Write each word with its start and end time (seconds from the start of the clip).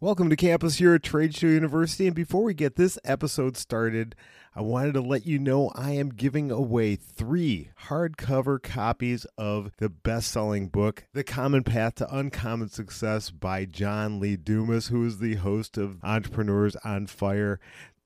Welcome 0.00 0.30
to 0.30 0.36
campus 0.36 0.76
here 0.76 0.94
at 0.94 1.02
Trade 1.02 1.34
Show 1.34 1.48
University. 1.48 2.06
And 2.06 2.14
before 2.14 2.44
we 2.44 2.54
get 2.54 2.76
this 2.76 3.00
episode 3.02 3.56
started, 3.56 4.14
I 4.54 4.60
wanted 4.60 4.94
to 4.94 5.00
let 5.00 5.26
you 5.26 5.40
know 5.40 5.72
I 5.74 5.90
am 5.90 6.10
giving 6.10 6.52
away 6.52 6.94
three 6.94 7.70
hardcover 7.88 8.62
copies 8.62 9.26
of 9.36 9.72
the 9.78 9.88
best 9.88 10.30
selling 10.30 10.68
book, 10.68 11.08
The 11.14 11.24
Common 11.24 11.64
Path 11.64 11.96
to 11.96 12.16
Uncommon 12.16 12.68
Success 12.68 13.32
by 13.32 13.64
John 13.64 14.20
Lee 14.20 14.36
Dumas, 14.36 14.86
who 14.86 15.04
is 15.04 15.18
the 15.18 15.34
host 15.34 15.76
of 15.76 15.98
Entrepreneurs 16.04 16.76
on 16.84 17.08
Fire. 17.08 17.58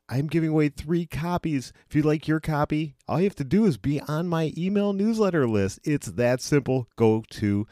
I'm 0.09 0.29
giving 0.29 0.49
away 0.49 0.71
three 0.71 1.05
copies. 1.05 1.75
If 1.91 1.95
you'd 1.95 2.07
like 2.07 2.27
your 2.27 2.41
copy, 2.41 2.95
all 3.07 3.19
you 3.19 3.25
have 3.25 3.37
to 3.37 3.45
do 3.45 3.67
is 3.67 3.77
be 3.77 4.01
on 4.09 4.29
my 4.29 4.55
email 4.57 4.95
newsletter 4.95 5.47
list. 5.47 5.79
It's 5.85 6.07
that 6.07 6.41
simple. 6.41 6.89
Go 6.97 7.23
to 7.33 7.67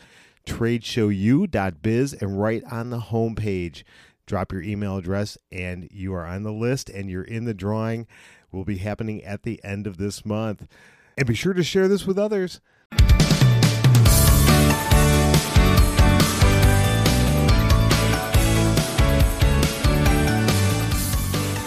tradeshowu.biz 0.46 2.12
and 2.14 2.41
right 2.41 2.62
on 2.71 2.91
the 2.91 3.00
homepage 3.00 3.82
drop 4.30 4.52
your 4.52 4.62
email 4.62 4.96
address 4.96 5.36
and 5.50 5.88
you 5.90 6.14
are 6.14 6.24
on 6.24 6.45
the 6.45 6.52
list 6.52 6.88
and 6.88 7.10
you're 7.10 7.24
in 7.24 7.46
the 7.46 7.52
drawing 7.52 8.06
will 8.52 8.64
be 8.64 8.77
happening 8.77 9.20
at 9.24 9.42
the 9.42 9.60
end 9.64 9.88
of 9.88 9.96
this 9.96 10.24
month 10.24 10.68
and 11.18 11.27
be 11.27 11.34
sure 11.34 11.52
to 11.52 11.64
share 11.64 11.88
this 11.88 12.06
with 12.06 12.16
others 12.16 12.60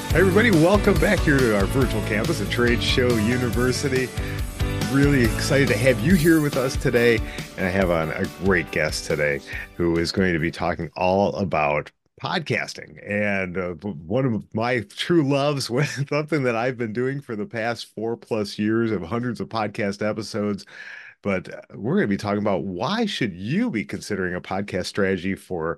Hey 0.09 0.19
everybody, 0.19 0.51
welcome 0.51 0.97
back 1.01 1.19
here 1.19 1.37
to 1.37 1.57
our 1.57 1.65
virtual 1.65 2.01
campus 2.03 2.39
at 2.39 2.49
Trade 2.49 2.81
Show 2.81 3.09
University. 3.09 4.07
Really 4.93 5.25
excited 5.25 5.67
to 5.67 5.75
have 5.75 5.99
you 5.99 6.15
here 6.15 6.39
with 6.39 6.55
us 6.55 6.77
today. 6.77 7.17
And 7.57 7.65
I 7.65 7.69
have 7.69 7.89
on 7.89 8.11
a 8.11 8.25
great 8.45 8.71
guest 8.71 9.05
today 9.05 9.41
who 9.75 9.97
is 9.97 10.13
going 10.13 10.31
to 10.31 10.39
be 10.39 10.51
talking 10.51 10.89
all 10.95 11.35
about 11.35 11.91
podcasting 12.23 12.97
and 13.05 13.57
uh, 13.57 13.73
one 13.73 14.23
of 14.23 14.55
my 14.55 14.79
true 14.95 15.27
loves 15.27 15.69
was 15.69 15.89
something 16.07 16.43
that 16.43 16.55
i've 16.55 16.77
been 16.77 16.93
doing 16.93 17.19
for 17.19 17.35
the 17.35 17.45
past 17.45 17.93
four 17.93 18.15
plus 18.15 18.57
years 18.57 18.91
of 18.91 19.01
hundreds 19.03 19.41
of 19.41 19.49
podcast 19.49 20.07
episodes 20.07 20.65
but 21.21 21.53
uh, 21.53 21.61
we're 21.73 21.95
going 21.95 22.03
to 22.03 22.07
be 22.07 22.15
talking 22.15 22.39
about 22.39 22.63
why 22.63 23.05
should 23.05 23.33
you 23.33 23.69
be 23.69 23.83
considering 23.83 24.35
a 24.35 24.41
podcast 24.41 24.85
strategy 24.85 25.35
for 25.35 25.77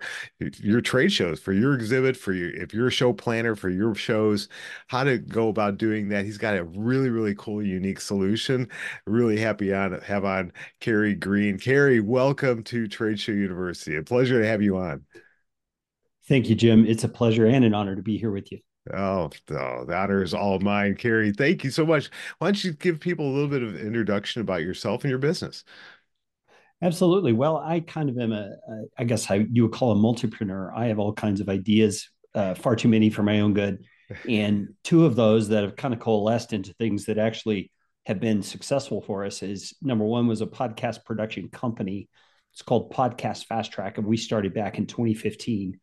your 0.60 0.82
trade 0.82 1.12
shows 1.12 1.40
for 1.40 1.52
your 1.52 1.74
exhibit 1.74 2.16
for 2.16 2.32
your 2.32 2.52
if 2.52 2.76
you're 2.76 2.88
a 2.88 2.92
show 2.92 3.12
planner 3.12 3.56
for 3.56 3.70
your 3.70 3.96
shows 3.96 4.48
how 4.86 5.04
to 5.04 5.18
go 5.18 5.48
about 5.48 5.80
doing 5.80 6.10
that. 6.10 6.26
He's 6.26 6.38
got 6.38 6.56
a 6.56 6.64
really 6.64 7.10
really 7.10 7.34
cool 7.36 7.64
unique 7.64 8.00
solution. 8.00 8.70
Really 9.08 9.40
happy 9.40 9.74
on 9.74 10.00
have 10.02 10.26
on 10.26 10.52
Carey 10.80 11.16
Green. 11.16 11.58
Carey, 11.58 12.00
welcome 12.02 12.62
to 12.66 12.88
trade 12.88 13.20
show 13.20 13.32
university. 13.32 13.96
A 13.96 14.04
pleasure 14.04 14.40
to 14.42 14.48
have 14.48 14.62
you 14.62 14.78
on 14.78 15.04
Thank 16.28 16.50
you, 16.50 16.56
Jim. 16.56 16.86
It's 16.86 17.04
a 17.04 17.10
pleasure 17.10 17.46
and 17.46 17.64
an 17.64 17.74
honor 17.74 17.96
to 17.96 18.02
be 18.02 18.18
here 18.18 18.32
with 18.32 18.52
you. 18.52 18.60
Oh, 18.94 19.30
oh, 19.52 19.86
the 19.86 19.96
honor 19.96 20.24
is 20.24 20.34
all 20.34 20.60
mine, 20.60 20.96
Carey. 20.96 21.32
Thank 21.32 21.64
you 21.64 21.72
so 21.72 21.86
much. 21.86 22.10
Why 22.38 22.48
don't 22.48 22.64
you 22.64 22.74
give 22.74 23.00
people 23.00 23.28
a 23.28 23.34
little 23.34 23.50
bit 23.50 23.64
of 23.64 23.76
introduction 23.76 24.42
about 24.42 24.62
yourself 24.62 25.04
and 25.04 25.10
your 25.10 25.20
business? 25.20 25.64
Absolutely. 26.82 27.34
Well, 27.34 27.58
I 27.58 27.80
kind 27.80 28.10
of 28.10 28.18
am 28.18 28.32
a, 28.32 28.52
a 28.68 28.84
I 28.98 29.04
guess 29.06 29.30
I, 29.32 29.46
you 29.52 29.64
would 29.64 29.72
call 29.72 29.92
a 29.92 29.96
multipreneur. 29.96 30.72
I 30.76 30.88
have 30.88 31.00
all 31.00 31.14
kinds 31.14 31.42
of 31.42 31.50
ideas, 31.50 32.10
uh, 32.36 32.54
far 32.54 32.76
too 32.76 32.90
many 32.90 33.10
for 33.10 33.24
my 33.24 33.40
own 33.40 33.54
good. 33.54 33.84
And 34.30 34.70
two 34.84 35.06
of 35.06 35.16
those 35.16 35.50
that 35.50 35.64
have 35.64 35.76
kind 35.76 35.94
of 35.94 36.00
coalesced 36.00 36.54
into 36.54 36.74
things 36.74 37.06
that 37.06 37.18
actually 37.18 37.72
have 38.06 38.20
been 38.20 38.44
successful 38.44 39.02
for 39.02 39.26
us 39.26 39.42
is 39.42 39.74
number 39.82 40.06
one 40.06 40.28
was 40.28 40.42
a 40.42 40.46
podcast 40.46 41.06
production 41.06 41.50
company. 41.50 42.08
It's 42.54 42.62
called 42.62 42.94
Podcast 42.94 43.46
Fast 43.46 43.72
Track, 43.72 43.98
and 43.98 44.06
we 44.06 44.16
started 44.16 44.54
back 44.54 44.78
in 44.78 44.86
2015 44.86 45.80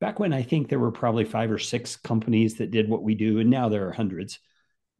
back 0.00 0.20
when 0.20 0.32
I 0.32 0.42
think 0.42 0.68
there 0.68 0.78
were 0.78 0.92
probably 0.92 1.24
five 1.24 1.50
or 1.50 1.58
six 1.58 1.96
companies 1.96 2.56
that 2.58 2.70
did 2.70 2.88
what 2.88 3.02
we 3.02 3.14
do, 3.14 3.40
and 3.40 3.50
now 3.50 3.68
there 3.68 3.88
are 3.88 3.92
hundreds. 3.92 4.38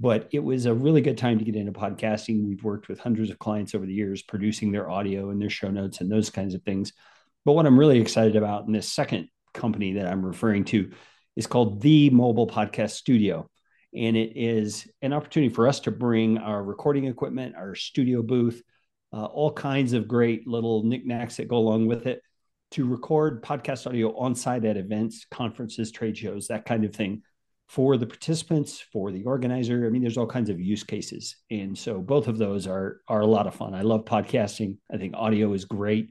But 0.00 0.28
it 0.32 0.38
was 0.40 0.66
a 0.66 0.74
really 0.74 1.00
good 1.00 1.18
time 1.18 1.38
to 1.38 1.44
get 1.44 1.56
into 1.56 1.72
podcasting. 1.72 2.46
We've 2.46 2.62
worked 2.62 2.88
with 2.88 3.00
hundreds 3.00 3.30
of 3.30 3.38
clients 3.38 3.74
over 3.74 3.84
the 3.84 3.92
years, 3.92 4.22
producing 4.22 4.70
their 4.70 4.88
audio 4.88 5.30
and 5.30 5.42
their 5.42 5.50
show 5.50 5.70
notes 5.70 6.00
and 6.00 6.10
those 6.10 6.30
kinds 6.30 6.54
of 6.54 6.62
things. 6.62 6.92
But 7.44 7.52
what 7.52 7.66
I'm 7.66 7.78
really 7.78 8.00
excited 8.00 8.36
about 8.36 8.66
in 8.66 8.72
this 8.72 8.90
second 8.90 9.28
company 9.54 9.94
that 9.94 10.06
I'm 10.06 10.24
referring 10.24 10.64
to 10.66 10.92
is 11.34 11.46
called 11.46 11.80
The 11.80 12.10
Mobile 12.10 12.46
Podcast 12.46 12.90
Studio. 12.90 13.48
And 13.94 14.16
it 14.16 14.36
is 14.36 14.86
an 15.02 15.12
opportunity 15.12 15.52
for 15.52 15.66
us 15.66 15.80
to 15.80 15.90
bring 15.90 16.38
our 16.38 16.62
recording 16.62 17.06
equipment, 17.06 17.56
our 17.56 17.74
studio 17.74 18.22
booth, 18.22 18.62
uh, 19.12 19.24
all 19.24 19.52
kinds 19.52 19.94
of 19.94 20.06
great 20.06 20.46
little 20.46 20.84
knickknacks 20.84 21.38
that 21.38 21.48
go 21.48 21.56
along 21.56 21.86
with 21.86 22.06
it 22.06 22.22
to 22.72 22.86
record 22.86 23.42
podcast 23.42 23.86
audio 23.86 24.16
on 24.16 24.34
site 24.34 24.64
at 24.64 24.76
events, 24.76 25.26
conferences, 25.30 25.90
trade 25.90 26.16
shows, 26.16 26.48
that 26.48 26.64
kind 26.64 26.84
of 26.84 26.94
thing 26.94 27.22
for 27.68 27.96
the 27.96 28.06
participants, 28.06 28.80
for 28.92 29.12
the 29.12 29.24
organizer. 29.24 29.86
I 29.86 29.90
mean, 29.90 30.02
there's 30.02 30.16
all 30.16 30.26
kinds 30.26 30.48
of 30.48 30.60
use 30.60 30.84
cases. 30.84 31.36
And 31.50 31.76
so 31.76 31.98
both 32.00 32.26
of 32.26 32.38
those 32.38 32.66
are, 32.66 33.00
are 33.08 33.20
a 33.20 33.26
lot 33.26 33.46
of 33.46 33.54
fun. 33.54 33.74
I 33.74 33.82
love 33.82 34.04
podcasting. 34.04 34.78
I 34.92 34.96
think 34.96 35.14
audio 35.14 35.52
is 35.52 35.66
great. 35.66 36.10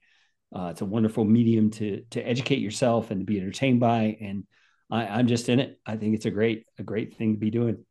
Uh, 0.55 0.67
it's 0.71 0.81
a 0.81 0.85
wonderful 0.85 1.25
medium 1.25 1.71
to, 1.71 2.03
to 2.11 2.21
educate 2.21 2.59
yourself 2.59 3.11
and 3.11 3.21
to 3.21 3.25
be 3.25 3.39
entertained 3.39 3.79
by. 3.79 4.17
And 4.21 4.45
I, 4.89 5.07
I'm 5.07 5.27
just 5.27 5.49
in 5.49 5.59
it. 5.59 5.79
I 5.85 5.97
think 5.97 6.15
it's 6.15 6.25
a 6.25 6.31
great, 6.31 6.65
a 6.77 6.83
great 6.83 7.17
thing 7.17 7.33
to 7.33 7.39
be 7.39 7.49
doing. 7.49 7.83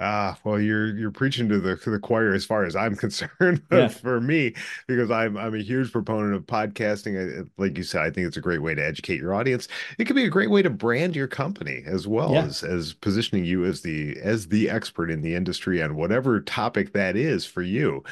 Ah, 0.00 0.36
well, 0.42 0.60
you're 0.60 0.96
you're 0.96 1.12
preaching 1.12 1.48
to 1.48 1.60
the 1.60 1.76
to 1.76 1.90
the 1.90 2.00
choir 2.00 2.34
as 2.34 2.44
far 2.44 2.64
as 2.64 2.74
I'm 2.74 2.96
concerned. 2.96 3.62
Yeah. 3.70 3.86
for 3.86 4.20
me, 4.20 4.54
because 4.88 5.08
I'm 5.08 5.36
I'm 5.36 5.54
a 5.54 5.62
huge 5.62 5.92
proponent 5.92 6.34
of 6.34 6.42
podcasting. 6.46 7.48
Like 7.58 7.78
you 7.78 7.84
said, 7.84 8.02
I 8.02 8.10
think 8.10 8.26
it's 8.26 8.36
a 8.36 8.40
great 8.40 8.60
way 8.60 8.74
to 8.74 8.84
educate 8.84 9.20
your 9.20 9.34
audience. 9.34 9.68
It 9.98 10.06
could 10.06 10.16
be 10.16 10.24
a 10.24 10.30
great 10.30 10.50
way 10.50 10.62
to 10.62 10.70
brand 10.70 11.14
your 11.14 11.28
company 11.28 11.84
as 11.86 12.08
well 12.08 12.32
yeah. 12.32 12.44
as 12.44 12.64
as 12.64 12.92
positioning 12.94 13.44
you 13.44 13.64
as 13.64 13.82
the 13.82 14.18
as 14.20 14.48
the 14.48 14.68
expert 14.68 15.10
in 15.12 15.22
the 15.22 15.36
industry 15.36 15.80
on 15.80 15.94
whatever 15.94 16.40
topic 16.40 16.92
that 16.94 17.14
is 17.14 17.46
for 17.46 17.62
you. 17.62 18.02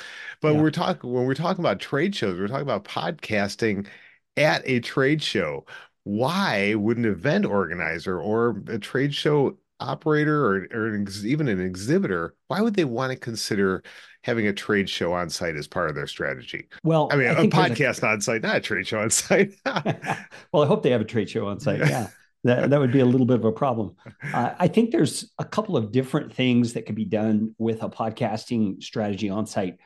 But 0.40 0.54
yeah. 0.54 0.60
we're 0.60 0.70
talking 0.70 1.12
when 1.12 1.26
we're 1.26 1.34
talking 1.34 1.64
about 1.64 1.80
trade 1.80 2.14
shows, 2.14 2.38
we're 2.38 2.46
talking 2.46 2.62
about 2.62 2.84
podcasting 2.84 3.88
at 4.36 4.62
a 4.64 4.80
trade 4.80 5.22
show 5.22 5.66
why 6.04 6.74
would 6.74 6.96
an 6.96 7.04
event 7.04 7.44
organizer 7.44 8.20
or 8.20 8.62
a 8.66 8.78
trade 8.78 9.14
show 9.14 9.56
operator 9.80 10.44
or, 10.44 10.66
or 10.72 10.86
an 10.88 11.02
ex- 11.02 11.24
even 11.24 11.48
an 11.48 11.60
exhibitor, 11.60 12.34
why 12.48 12.60
would 12.60 12.74
they 12.74 12.84
want 12.84 13.12
to 13.12 13.18
consider 13.18 13.82
having 14.24 14.46
a 14.46 14.52
trade 14.52 14.88
show 14.88 15.12
on 15.12 15.28
site 15.28 15.56
as 15.56 15.66
part 15.66 15.88
of 15.88 15.94
their 15.94 16.06
strategy? 16.06 16.68
Well, 16.84 17.08
I 17.10 17.16
mean, 17.16 17.28
I 17.28 17.42
a 17.42 17.48
podcast 17.48 18.02
a... 18.02 18.08
on 18.08 18.20
site, 18.20 18.42
not 18.42 18.56
a 18.56 18.60
trade 18.60 18.86
show 18.86 19.00
on 19.00 19.10
site. 19.10 19.52
well, 19.64 20.62
I 20.62 20.66
hope 20.66 20.82
they 20.82 20.90
have 20.90 21.00
a 21.00 21.04
trade 21.06 21.28
show 21.28 21.46
on 21.46 21.60
site. 21.60 21.80
Yeah. 21.80 22.08
that, 22.44 22.70
that 22.70 22.80
would 22.80 22.92
be 22.92 23.00
a 23.00 23.06
little 23.06 23.26
bit 23.26 23.36
of 23.36 23.44
a 23.44 23.52
problem. 23.52 23.96
Uh, 24.32 24.54
I 24.58 24.68
think 24.68 24.90
there's 24.90 25.32
a 25.38 25.44
couple 25.44 25.76
of 25.76 25.92
different 25.92 26.32
things 26.32 26.74
that 26.74 26.86
could 26.86 26.96
be 26.96 27.04
done 27.04 27.54
with 27.58 27.82
a 27.82 27.88
podcasting 27.88 28.82
strategy 28.82 29.30
on 29.30 29.46
site 29.46 29.76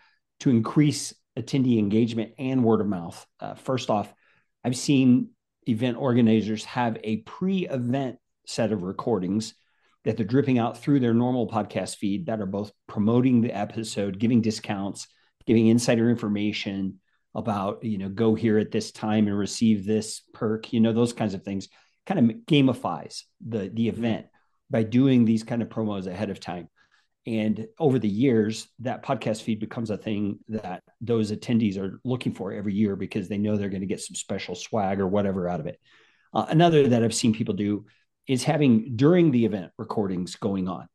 to 0.41 0.51
increase 0.51 1.15
attendee 1.39 1.79
engagement 1.79 2.33
and 2.39 2.65
word 2.65 2.81
of 2.81 2.87
mouth. 2.87 3.27
Uh, 3.41 3.55
first 3.55 3.91
off, 3.91 4.13
I've 4.65 4.77
seen 4.77 5.31
event 5.69 5.97
organizers 5.99 6.65
have 6.65 6.99
a 7.05 7.19
pre 7.19 7.69
event 7.69 8.19
set 8.47 8.73
of 8.73 8.83
recordings 8.83 9.55
that 10.07 10.17
they're 10.17 10.25
dripping 10.25 10.59
out 10.59 10.79
through 10.79 11.01
their 11.01 11.13
normal 11.13 11.49
podcast 11.49 11.97
feed 11.97 12.27
that 12.27 12.41
are 12.41 12.47
both 12.47 12.71
promoting 12.87 13.41
the 13.41 13.53
episode, 13.53 14.21
giving 14.21 14.41
discounts, 14.41 15.09
giving 15.47 15.67
insider 15.67 16.09
information 16.09 17.01
about, 17.35 17.83
you 17.85 17.99
know, 17.99 18.09
go 18.09 18.37
here 18.37 18.57
at 18.59 18.71
this 18.71 18.93
time 18.93 19.27
and 19.27 19.37
receive 19.37 19.85
this 19.85 20.23
perk, 20.33 20.73
you 20.73 20.79
know, 20.79 20.93
those 20.93 21.13
kinds 21.13 21.35
of 21.35 21.43
things 21.43 21.69
kind 22.07 22.31
of 22.31 22.37
gamifies 22.47 23.23
the 23.47 23.69
the 23.75 23.89
mm-hmm. 23.89 23.99
event 23.99 24.27
by 24.71 24.85
doing 24.85 25.25
these 25.25 25.43
kind 25.43 25.61
of 25.61 25.69
promos 25.69 26.07
ahead 26.07 26.31
of 26.31 26.39
time. 26.39 26.69
And 27.27 27.67
over 27.77 27.99
the 27.99 28.09
years, 28.09 28.69
that 28.79 29.05
podcast 29.05 29.43
feed 29.43 29.59
becomes 29.59 29.91
a 29.91 29.97
thing 29.97 30.39
that 30.49 30.85
those 31.01 31.33
attendees 31.33 31.77
are 31.77 32.01
looking 32.05 32.33
for 32.33 32.53
every 32.53 32.75
year 32.75 32.95
because 32.95 33.29
they 33.29 33.39
know 33.39 33.57
they're 33.57 33.69
going 33.69 33.81
to 33.81 33.89
get 33.89 34.01
some 34.01 34.15
special 34.15 34.55
swag 34.55 35.01
or 35.01 35.09
whatever 35.09 35.49
out 35.49 35.59
of 35.59 35.67
it. 35.67 35.81
Uh, 36.33 36.47
another 36.49 36.87
that 36.87 37.03
I've 37.03 37.15
seen 37.15 37.35
people 37.35 37.55
do 37.55 37.87
is 38.27 38.45
having 38.45 38.97
during 38.97 39.31
the 39.31 39.45
event 39.45 39.73
recordings 39.79 40.37
going 40.37 40.69
on. 40.69 40.89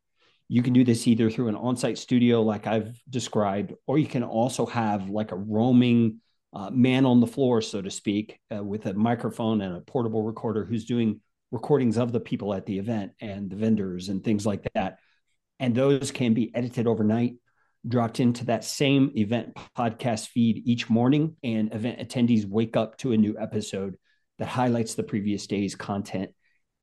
You 0.48 0.62
can 0.62 0.74
do 0.74 0.84
this 0.84 1.08
either 1.08 1.30
through 1.30 1.48
an 1.48 1.56
on-site 1.56 1.98
studio, 1.98 2.42
like 2.42 2.68
I've 2.68 3.02
described, 3.10 3.74
or 3.88 3.98
you 3.98 4.08
can 4.08 4.24
also 4.24 4.66
have 4.66 5.10
like 5.10 5.32
a 5.32 5.38
roaming 5.38 6.20
uh, 6.54 6.70
man 6.70 7.06
on 7.06 7.22
the 7.22 7.28
floor, 7.28 7.62
so 7.62 7.82
to 7.82 7.90
speak, 7.90 8.38
uh, 8.54 8.62
with 8.62 8.86
a 8.86 8.94
microphone 8.94 9.62
and 9.62 9.78
a 9.78 9.82
portable 9.82 10.24
recorder 10.24 10.66
who's 10.66 10.84
doing 10.84 11.22
recordings 11.52 11.98
of 11.98 12.12
the 12.12 12.20
people 12.20 12.54
at 12.54 12.66
the 12.66 12.80
event 12.80 13.14
and 13.22 13.50
the 13.50 13.56
vendors 13.56 14.10
and 14.10 14.24
things 14.24 14.46
like 14.46 14.68
that. 14.74 15.00
And 15.60 15.74
those 15.74 16.12
can 16.12 16.34
be 16.34 16.54
edited 16.54 16.88
overnight, 16.88 17.36
dropped 17.88 18.20
into 18.20 18.46
that 18.46 18.66
same 18.66 19.12
event 19.16 19.56
podcast 19.78 20.28
feed 20.28 20.64
each 20.66 20.90
morning, 20.90 21.38
and 21.44 21.74
event 21.74 22.00
attendees 22.00 22.46
wake 22.46 22.76
up 22.76 22.98
to 22.98 23.14
a 23.14 23.18
new 23.18 23.38
episode 23.40 23.96
that 24.40 24.48
highlights 24.48 24.96
the 24.96 25.04
previous 25.04 25.48
day's 25.48 25.76
content 25.76 26.32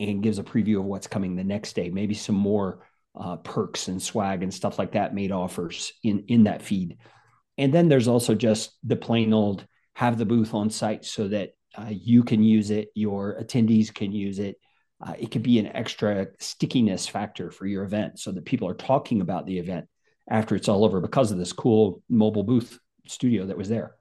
and 0.00 0.22
gives 0.22 0.38
a 0.38 0.44
preview 0.44 0.78
of 0.78 0.84
what's 0.84 1.06
coming 1.06 1.34
the 1.34 1.44
next 1.44 1.74
day. 1.74 1.90
Maybe 1.90 2.14
some 2.14 2.36
more 2.36 2.86
uh, 3.18 3.36
perks 3.36 3.88
and 3.88 4.00
swag 4.00 4.42
and 4.42 4.52
stuff 4.52 4.78
like 4.78 4.92
that 4.92 5.14
made 5.14 5.32
offers 5.32 5.92
in 6.02 6.24
in 6.28 6.44
that 6.44 6.62
feed. 6.62 6.98
And 7.56 7.74
then 7.74 7.88
there's 7.88 8.08
also 8.08 8.34
just 8.34 8.72
the 8.84 8.96
plain 8.96 9.32
old 9.32 9.66
have 9.94 10.16
the 10.16 10.26
booth 10.26 10.54
on 10.54 10.70
site 10.70 11.04
so 11.04 11.26
that 11.28 11.50
uh, 11.76 11.90
you 11.90 12.22
can 12.22 12.42
use 12.42 12.70
it, 12.70 12.90
your 12.94 13.36
attendees 13.40 13.92
can 13.92 14.12
use 14.12 14.38
it. 14.38 14.56
Uh, 15.04 15.14
it 15.18 15.30
could 15.30 15.42
be 15.42 15.58
an 15.58 15.66
extra 15.66 16.28
stickiness 16.38 17.06
factor 17.06 17.50
for 17.50 17.66
your 17.66 17.84
event 17.84 18.18
so 18.18 18.32
that 18.32 18.44
people 18.44 18.68
are 18.68 18.74
talking 18.74 19.20
about 19.20 19.46
the 19.46 19.58
event 19.58 19.86
after 20.28 20.54
it's 20.54 20.68
all 20.68 20.84
over 20.84 21.00
because 21.00 21.32
of 21.32 21.38
this 21.38 21.52
cool 21.52 22.02
mobile 22.08 22.42
booth 22.42 22.78
studio 23.06 23.46
that 23.46 23.58
was 23.58 23.68
there. 23.68 23.94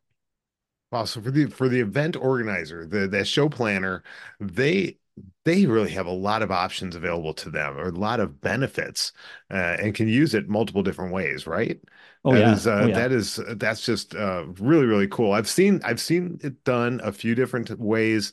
Wow. 0.92 1.06
So 1.06 1.22
for 1.22 1.32
the 1.32 1.48
for 1.48 1.68
the 1.68 1.82
event 1.82 2.16
organizer, 2.16 2.86
the 2.86 3.08
the 3.08 3.26
show 3.26 3.50
planner, 3.50 4.04
they 4.40 4.98
they 5.46 5.66
really 5.66 5.92
have 5.92 6.06
a 6.06 6.12
lot 6.12 6.42
of 6.42 6.52
options 6.52 6.96
available 6.96 7.34
to 7.34 7.50
them 7.50 7.78
or 7.78 7.88
a 7.88 7.92
lot 7.92 8.19
of 8.19 8.42
benefits 8.42 9.12
uh, 9.52 9.78
and 9.80 9.96
can 9.96 10.08
use 10.08 10.34
it 10.34 10.50
multiple 10.50 10.84
different 10.84 11.14
ways 11.14 11.48
right 11.48 11.80
oh, 12.25 12.34
that 12.34 12.40
yeah. 12.40 12.54
is, 12.54 12.68
uh, 12.68 12.81
oh, 12.84 12.88
yeah. 12.88 12.96
that 12.96 13.12
is 13.12 13.40
that's 13.56 13.86
just 13.86 14.16
uh, 14.16 14.46
really 14.60 14.86
really 14.86 15.08
cool 15.08 15.31
i've 15.31 15.48
seen 15.48 15.81
i've 15.84 16.02
seen 16.02 16.40
it 16.44 16.64
done 16.64 17.00
a 17.04 17.12
few 17.12 17.36
different 17.36 17.69
ways 17.80 18.31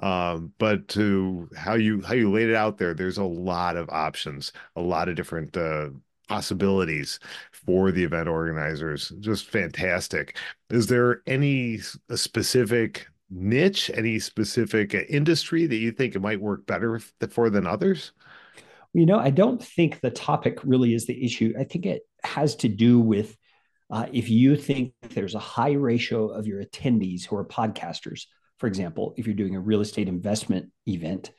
um, 0.00 0.52
but 0.58 0.86
to 0.88 1.48
how 1.56 1.74
you 1.74 2.00
how 2.02 2.14
you 2.14 2.30
laid 2.30 2.48
it 2.48 2.54
out 2.54 2.78
there 2.78 2.94
there's 2.94 3.18
a 3.18 3.24
lot 3.24 3.76
of 3.76 3.88
options 3.90 4.52
a 4.76 4.80
lot 4.80 5.08
of 5.08 5.16
different 5.16 5.56
uh, 5.56 5.88
possibilities 6.28 7.18
for 7.52 7.90
the 7.90 8.04
event 8.04 8.28
organizers 8.28 9.12
just 9.20 9.46
fantastic 9.46 10.36
is 10.70 10.86
there 10.86 11.22
any 11.26 11.78
specific 12.14 13.06
niche, 13.30 13.90
any 13.94 14.18
specific 14.18 14.94
industry 14.94 15.66
that 15.66 15.76
you 15.76 15.92
think 15.92 16.14
it 16.14 16.22
might 16.22 16.40
work 16.40 16.66
better 16.66 17.00
for 17.30 17.50
than 17.50 17.66
others? 17.66 18.12
You 18.94 19.06
know, 19.06 19.18
I 19.18 19.30
don't 19.30 19.62
think 19.62 20.00
the 20.00 20.10
topic 20.10 20.58
really 20.64 20.94
is 20.94 21.06
the 21.06 21.24
issue. 21.24 21.54
I 21.58 21.64
think 21.64 21.86
it 21.86 22.02
has 22.24 22.56
to 22.56 22.68
do 22.68 22.98
with 22.98 23.36
uh, 23.90 24.06
if 24.12 24.28
you 24.28 24.56
think 24.56 24.92
there's 25.10 25.34
a 25.34 25.38
high 25.38 25.72
ratio 25.72 26.28
of 26.28 26.46
your 26.46 26.62
attendees 26.62 27.24
who 27.24 27.36
are 27.36 27.44
podcasters, 27.44 28.26
for 28.58 28.66
example, 28.66 29.14
if 29.16 29.26
you're 29.26 29.36
doing 29.36 29.56
a 29.56 29.60
real 29.60 29.80
estate 29.80 30.08
investment 30.08 30.70
event 30.86 31.30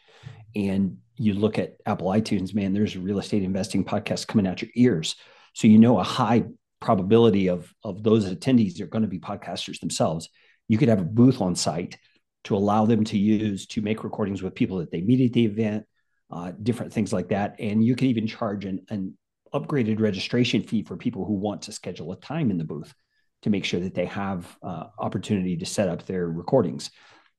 and 0.56 0.97
you 1.15 1.33
look 1.33 1.59
at 1.59 1.75
Apple 1.85 2.07
iTunes, 2.07 2.56
man, 2.56 2.74
there's 2.74 2.95
a 2.95 3.00
real 3.00 3.19
estate 3.19 3.44
investing 3.44 3.83
podcast 3.83 4.25
coming 4.25 4.47
out 4.47 4.62
your 4.62 4.71
ears. 4.75 5.15
So 5.53 5.68
you 5.68 5.77
know 5.77 6.00
a 6.00 6.03
high 6.03 6.45
probability 6.80 7.50
of, 7.50 7.71
of 7.83 8.03
those 8.03 8.25
attendees 8.25 8.80
are 8.80 8.88
going 8.88 9.01
to 9.03 9.07
be 9.07 9.19
podcasters 9.19 9.80
themselves 9.80 10.30
you 10.69 10.77
could 10.77 10.88
have 10.88 11.01
a 11.01 11.04
booth 11.04 11.42
on 11.42 11.56
site 11.56 11.98
to 12.45 12.56
allow 12.56 12.86
them 12.86 13.04
to 13.04 13.18
use 13.18 13.68
to 13.68 13.81
make 13.81 14.06
recordings 14.06 14.42
with 14.42 14.56
people 14.56 14.77
that 14.77 14.92
they 14.92 15.01
meet 15.01 15.25
at 15.25 15.33
the 15.33 15.44
event, 15.44 15.86
uh, 16.31 16.54
different 16.63 16.94
things 16.94 17.12
like 17.12 17.30
that. 17.30 17.56
And 17.60 17.83
you 17.83 17.95
could 17.95 18.07
even 18.07 18.27
charge 18.27 18.63
an, 18.63 18.86
an 18.89 19.18
upgraded 19.54 20.00
registration 20.00 20.63
fee 20.63 20.83
for 20.83 20.95
people 20.95 21.25
who 21.25 21.33
want 21.33 21.63
to 21.63 21.74
schedule 21.74 22.13
a 22.13 22.19
time 22.19 22.51
in 22.51 22.57
the 22.57 22.63
booth 22.63 22.94
to 23.42 23.50
make 23.50 23.66
sure 23.66 23.80
that 23.80 23.95
they 23.95 24.06
have 24.06 24.57
uh, 24.62 24.86
opportunity 24.98 25.57
to 25.57 25.66
set 25.66 25.89
up 25.89 26.06
their 26.06 26.30
recordings. 26.30 26.92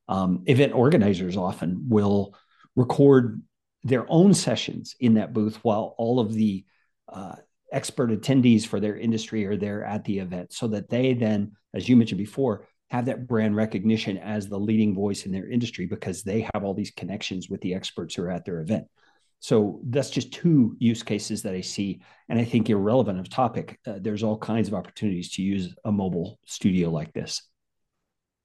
Um, 0.08 0.42
event 0.46 0.74
organizers 0.74 1.36
often 1.36 1.86
will 1.88 2.34
record 2.74 3.42
their 3.84 4.04
own 4.08 4.34
sessions 4.34 4.96
in 4.98 5.14
that 5.14 5.32
booth 5.32 5.58
while 5.62 5.94
all 5.98 6.20
of 6.20 6.34
the 6.34 6.64
uh, 7.08 7.36
expert 7.72 8.10
attendees 8.10 8.66
for 8.66 8.80
their 8.80 8.96
industry 8.96 9.46
are 9.46 9.56
there 9.56 9.84
at 9.84 10.04
the 10.04 10.18
event 10.18 10.52
so 10.52 10.68
that 10.68 10.88
they 10.88 11.14
then, 11.14 11.52
as 11.74 11.88
you 11.88 11.96
mentioned 11.96 12.18
before, 12.18 12.66
have 12.90 13.06
that 13.06 13.26
brand 13.26 13.54
recognition 13.54 14.18
as 14.18 14.48
the 14.48 14.58
leading 14.58 14.94
voice 14.94 15.24
in 15.24 15.32
their 15.32 15.48
industry 15.48 15.86
because 15.86 16.22
they 16.22 16.48
have 16.52 16.64
all 16.64 16.74
these 16.74 16.90
connections 16.90 17.48
with 17.48 17.60
the 17.60 17.74
experts 17.74 18.14
who 18.14 18.22
are 18.22 18.30
at 18.30 18.44
their 18.44 18.60
event. 18.60 18.86
So 19.38 19.80
that's 19.84 20.10
just 20.10 20.32
two 20.32 20.76
use 20.78 21.02
cases 21.02 21.42
that 21.42 21.54
I 21.54 21.62
see. 21.62 22.02
And 22.28 22.38
I 22.38 22.44
think 22.44 22.68
irrelevant 22.68 23.18
of 23.18 23.30
topic, 23.30 23.78
uh, 23.86 23.94
there's 24.00 24.22
all 24.22 24.36
kinds 24.36 24.68
of 24.68 24.74
opportunities 24.74 25.32
to 25.32 25.42
use 25.42 25.74
a 25.84 25.92
mobile 25.92 26.38
studio 26.44 26.90
like 26.90 27.12
this. 27.14 27.42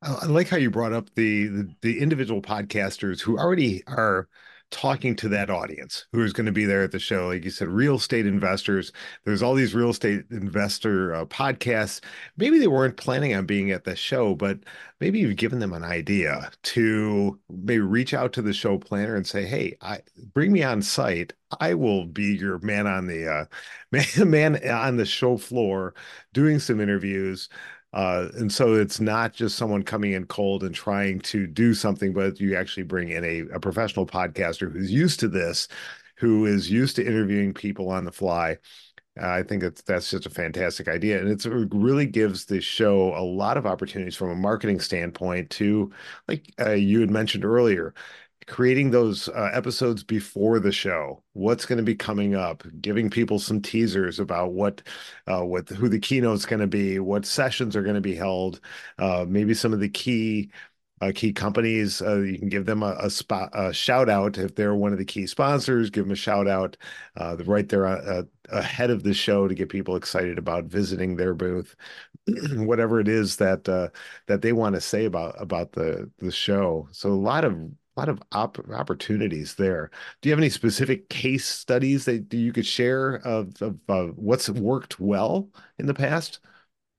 I 0.01 0.27
like 0.27 0.47
how 0.47 0.57
you 0.57 0.69
brought 0.69 0.93
up 0.93 1.09
the, 1.15 1.47
the, 1.47 1.75
the 1.81 1.99
individual 1.99 2.41
podcasters 2.41 3.19
who 3.19 3.37
already 3.37 3.83
are 3.87 4.29
talking 4.71 5.15
to 5.15 5.29
that 5.29 5.49
audience 5.49 6.05
who 6.11 6.23
is 6.23 6.33
going 6.33 6.45
to 6.45 6.51
be 6.51 6.65
there 6.65 6.83
at 6.83 6.91
the 6.91 6.99
show. 6.99 7.27
Like 7.27 7.43
you 7.43 7.49
said, 7.49 7.67
real 7.67 7.95
estate 7.95 8.25
investors. 8.25 8.91
There's 9.23 9.41
all 9.41 9.53
these 9.53 9.75
real 9.75 9.91
estate 9.91 10.25
investor 10.31 11.13
uh, 11.13 11.25
podcasts. 11.25 12.01
Maybe 12.37 12.59
they 12.59 12.67
weren't 12.67 12.97
planning 12.97 13.33
on 13.35 13.45
being 13.45 13.71
at 13.71 13.83
the 13.83 13.95
show, 13.95 14.35
but 14.35 14.59
maybe 14.99 15.19
you've 15.19 15.37
given 15.37 15.59
them 15.59 15.73
an 15.73 15.83
idea 15.83 16.51
to 16.63 17.39
maybe 17.49 17.79
reach 17.79 18.13
out 18.13 18.33
to 18.33 18.41
the 18.41 18.53
show 18.53 18.77
planner 18.77 19.15
and 19.15 19.27
say, 19.27 19.45
"Hey, 19.45 19.77
I 19.81 19.99
bring 20.33 20.51
me 20.51 20.63
on 20.63 20.81
site. 20.81 21.33
I 21.59 21.73
will 21.73 22.05
be 22.05 22.35
your 22.35 22.59
man 22.59 22.87
on 22.87 23.07
the 23.07 23.27
uh, 23.27 23.45
man, 23.91 24.29
man 24.29 24.69
on 24.69 24.97
the 24.97 25.05
show 25.05 25.37
floor, 25.37 25.93
doing 26.33 26.59
some 26.59 26.79
interviews." 26.81 27.49
Uh, 27.95 28.29
and 28.35 28.51
so 28.51 28.75
it's 28.75 28.99
not 28.99 29.33
just 29.33 29.57
someone 29.57 29.81
coming 29.83 30.13
in 30.13 30.25
cold 30.27 30.63
and 30.65 30.75
trying 30.75 31.19
to 31.21 31.47
do 31.47 31.73
something, 31.73 32.13
but 32.13 32.39
you 32.41 32.55
actually 32.55 32.83
bring 32.83 33.09
in 33.09 33.23
a, 33.23 33.39
a 33.55 33.59
professional 33.59 34.05
podcaster 34.05 34.71
who's 34.71 34.91
used 34.91 35.19
to 35.21 35.29
this, 35.29 35.69
who 36.17 36.45
is 36.45 36.69
used 36.69 36.97
to 36.97 37.05
interviewing 37.07 37.53
people 37.53 37.89
on 37.89 38.05
the 38.05 38.11
fly. 38.11 38.57
I 39.21 39.43
think 39.43 39.61
that's 39.61 39.81
that's 39.83 40.11
just 40.11 40.25
a 40.25 40.29
fantastic 40.29 40.89
idea, 40.89 41.19
and 41.21 41.29
it 41.29 41.45
really 41.73 42.05
gives 42.05 42.45
the 42.45 42.59
show 42.59 43.15
a 43.15 43.23
lot 43.23 43.55
of 43.57 43.65
opportunities 43.65 44.15
from 44.15 44.29
a 44.29 44.35
marketing 44.35 44.81
standpoint. 44.81 45.49
To 45.51 45.91
like 46.27 46.53
uh, 46.59 46.71
you 46.71 46.99
had 46.99 47.09
mentioned 47.11 47.45
earlier, 47.45 47.93
creating 48.47 48.91
those 48.91 49.27
uh, 49.29 49.49
episodes 49.53 50.03
before 50.03 50.59
the 50.59 50.71
show. 50.71 51.23
What's 51.33 51.65
going 51.65 51.77
to 51.77 51.83
be 51.83 51.95
coming 51.95 52.35
up? 52.35 52.63
Giving 52.81 53.09
people 53.09 53.39
some 53.39 53.61
teasers 53.61 54.19
about 54.19 54.53
what 54.53 54.81
uh, 55.27 55.43
what 55.45 55.67
who 55.69 55.89
the 55.89 55.99
keynote's 55.99 56.45
going 56.45 56.59
to 56.59 56.67
be 56.67 56.99
what 56.99 57.25
sessions 57.25 57.75
are 57.75 57.83
going 57.83 57.95
to 57.95 58.01
be 58.01 58.15
held 58.15 58.59
uh, 58.99 59.25
maybe 59.27 59.53
some 59.53 59.73
of 59.73 59.79
the 59.79 59.89
key 59.89 60.51
uh, 61.01 61.11
key 61.13 61.33
companies 61.33 62.01
uh, 62.01 62.19
you 62.19 62.39
can 62.39 62.47
give 62.49 62.65
them 62.65 62.81
a, 62.81 62.95
a, 62.99 63.09
spot 63.09 63.49
a 63.53 63.73
shout 63.73 64.09
out 64.09 64.37
if 64.37 64.55
they're 64.55 64.75
one 64.75 64.93
of 64.93 64.97
the 64.97 65.05
key 65.05 65.27
sponsors 65.27 65.89
give 65.89 66.05
them 66.05 66.11
a 66.11 66.15
shout 66.15 66.47
out 66.47 66.77
uh, 67.17 67.35
right 67.45 67.67
there 67.69 67.85
uh, 67.85 68.23
ahead 68.49 68.89
of 68.89 69.03
the 69.03 69.13
show 69.13 69.47
to 69.47 69.55
get 69.55 69.69
people 69.69 69.95
excited 69.95 70.37
about 70.37 70.65
visiting 70.65 71.15
their 71.15 71.33
booth. 71.33 71.75
Whatever 72.53 72.99
it 72.99 73.07
is 73.07 73.35
that 73.37 73.65
that 73.65 74.41
they 74.41 74.53
want 74.53 74.75
to 74.75 74.81
say 74.81 75.05
about 75.05 75.35
about 75.39 75.73
the 75.73 76.09
the 76.19 76.31
show. 76.31 76.87
So 76.91 77.09
a 77.09 77.11
lot 77.11 77.43
of 77.43 77.55
a 77.95 77.99
lot 77.99 78.09
of 78.09 78.21
op- 78.31 78.69
opportunities 78.73 79.55
there. 79.55 79.89
Do 80.21 80.29
you 80.29 80.33
have 80.33 80.39
any 80.39 80.49
specific 80.49 81.09
case 81.09 81.45
studies 81.45 82.05
that 82.05 82.33
you 82.33 82.51
could 82.51 82.65
share 82.65 83.15
of, 83.25 83.61
of 83.61 83.77
uh, 83.87 84.03
what's 84.15 84.49
worked 84.49 84.99
well 84.99 85.49
in 85.77 85.85
the 85.85 85.93
past? 85.93 86.39